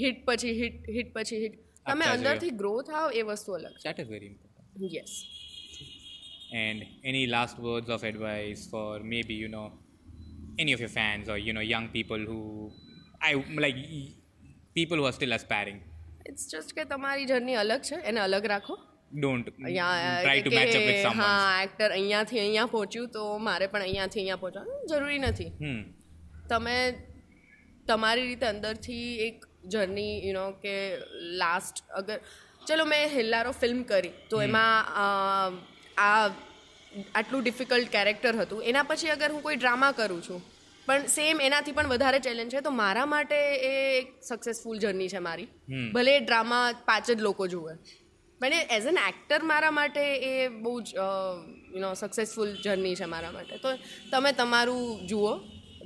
[0.00, 1.56] હિટ પછી હિટ હિટ પછી હિટ
[1.86, 2.04] તમે.
[2.14, 4.64] અંદરથી ગ્રો થાવ એ વસ્તુ અલગ That is very important.
[4.84, 5.12] છે yes
[6.58, 9.64] And any last words of advice for maybe, you know,
[10.58, 12.38] any of your fans or you know young people who
[13.22, 14.12] I like y-
[14.76, 15.78] people who are still aspiring.
[16.26, 18.76] It's just કે તમારી journey અલગ છે એને અલગ રાખો
[20.24, 21.20] try to match up with કે someone.
[21.22, 25.78] હા actor અહીંયાથી અહીંયા પહોંચ્યું તો મારે પણ અહીંયાથી અહીંયા પહોંચવાનું જરૂરી નથી Hmm.
[26.48, 26.76] તમે
[27.86, 30.74] તમારી રીતે અંદરથી એક જર્ની યુ નો કે
[31.40, 32.18] લાસ્ટ અગર
[32.66, 34.76] ચલો મેં હિલ્લારો ફિલ્મ કરી તો એમાં
[35.98, 36.28] આ
[37.14, 38.62] આટલું ડિફિકલ્ટ કેરેક્ટર હતું.
[38.62, 40.40] એના પછી અગર હું કોઈ ડ્રામા કરું છું
[40.86, 43.38] પણ સેમ એનાથી પણ વધારે ચેલેન્જ છે તો મારા માટે
[43.70, 45.48] એ એક સક્સેસફુલ જર્ની છે મારી.
[45.94, 47.74] ભલે ડ્રામા પાંચ જ લોકો જુએ.
[48.40, 53.30] પણ એઝ એન એક્ટર મારા માટે એ બહુ જ યુ નો સક્સેસફુલ જર્ની છે મારા
[53.30, 53.54] માટે.
[53.58, 53.68] તો
[54.12, 55.32] તમે તમારું જુઓ.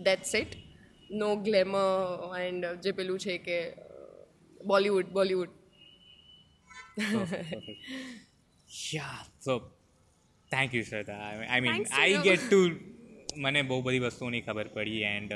[0.08, 0.52] That's it
[1.22, 1.82] no glamour
[2.46, 3.58] and જે પેલું છે કે
[4.72, 5.52] Bollywood Bollywood
[8.92, 9.16] Yeah.
[9.46, 9.52] So
[10.52, 11.16] thank you, Shraddha.
[11.30, 12.22] I, I mean, Thanks to I you.
[12.30, 12.60] get to
[13.44, 15.32] મને બહુ બધી વસ્તુઓની ખબર પડી એન્ડ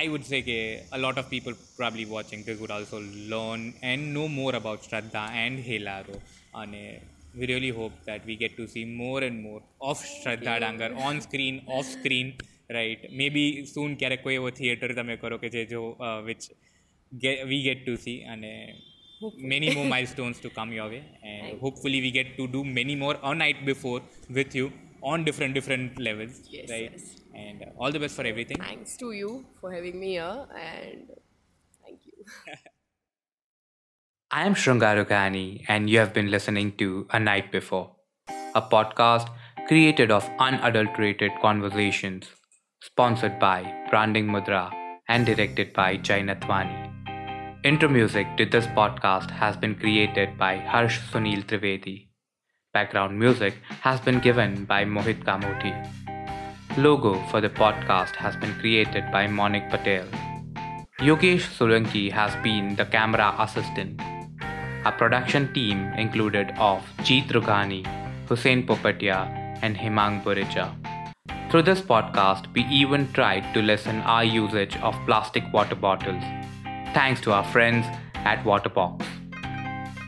[0.00, 0.56] I would say કે
[0.96, 2.98] a lot of people probably watching this would also
[3.32, 6.16] learn and know more about Shraddha and Helaro
[6.62, 6.82] અને
[7.38, 11.16] we really hope that we get to see more and more of Shraddha Dangar on
[11.26, 12.28] screen, off screen,
[12.77, 13.01] right?
[13.21, 15.81] Maybe soon ક્યારેક કોઈ એવો theatre તમે કરો કે જે જો
[16.29, 16.45] which
[17.23, 18.53] get, we get to see અને
[19.53, 23.15] many more milestones to come your way and hopefully we get to do many more
[23.29, 23.99] a night before
[24.37, 24.65] with you
[25.11, 27.05] on different different levels Yes, right yes.
[27.43, 29.31] and uh, all the best for everything thanks to you
[29.61, 30.35] for having me here
[30.67, 31.07] and
[31.81, 32.19] thank you
[34.31, 36.85] I am Shrungarukani, and you have been listening to
[37.17, 37.87] A Night Before,
[38.59, 39.27] a podcast
[39.67, 42.23] created of unadulterated conversations,
[42.80, 44.70] sponsored by Branding Mudra
[45.08, 46.76] and directed by Jai Nathwani.
[47.64, 52.08] Intro music to this podcast has been created by Harsh Sunil Trivedi.
[52.72, 55.74] Background music has been given by Mohit Kamoti.
[56.78, 60.06] Logo for the podcast has been created by Monik Patel.
[61.00, 64.00] Yogesh Solanki has been the camera assistant.
[64.84, 67.84] Our production team included of Jeet Rughani,
[68.28, 69.26] Hussein Popatia,
[69.62, 70.87] and Himang Burija.
[71.50, 76.22] Through this podcast, we even tried to lessen our usage of plastic water bottles,
[76.92, 77.86] thanks to our friends
[78.16, 79.02] at Waterbox.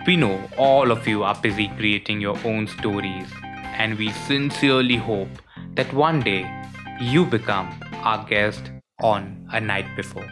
[0.06, 3.26] We know all of you are busy creating your own stories,
[3.78, 5.30] and we sincerely hope
[5.76, 6.44] that one day
[7.00, 7.72] you become
[8.04, 8.70] our guest
[9.00, 10.28] on a night before.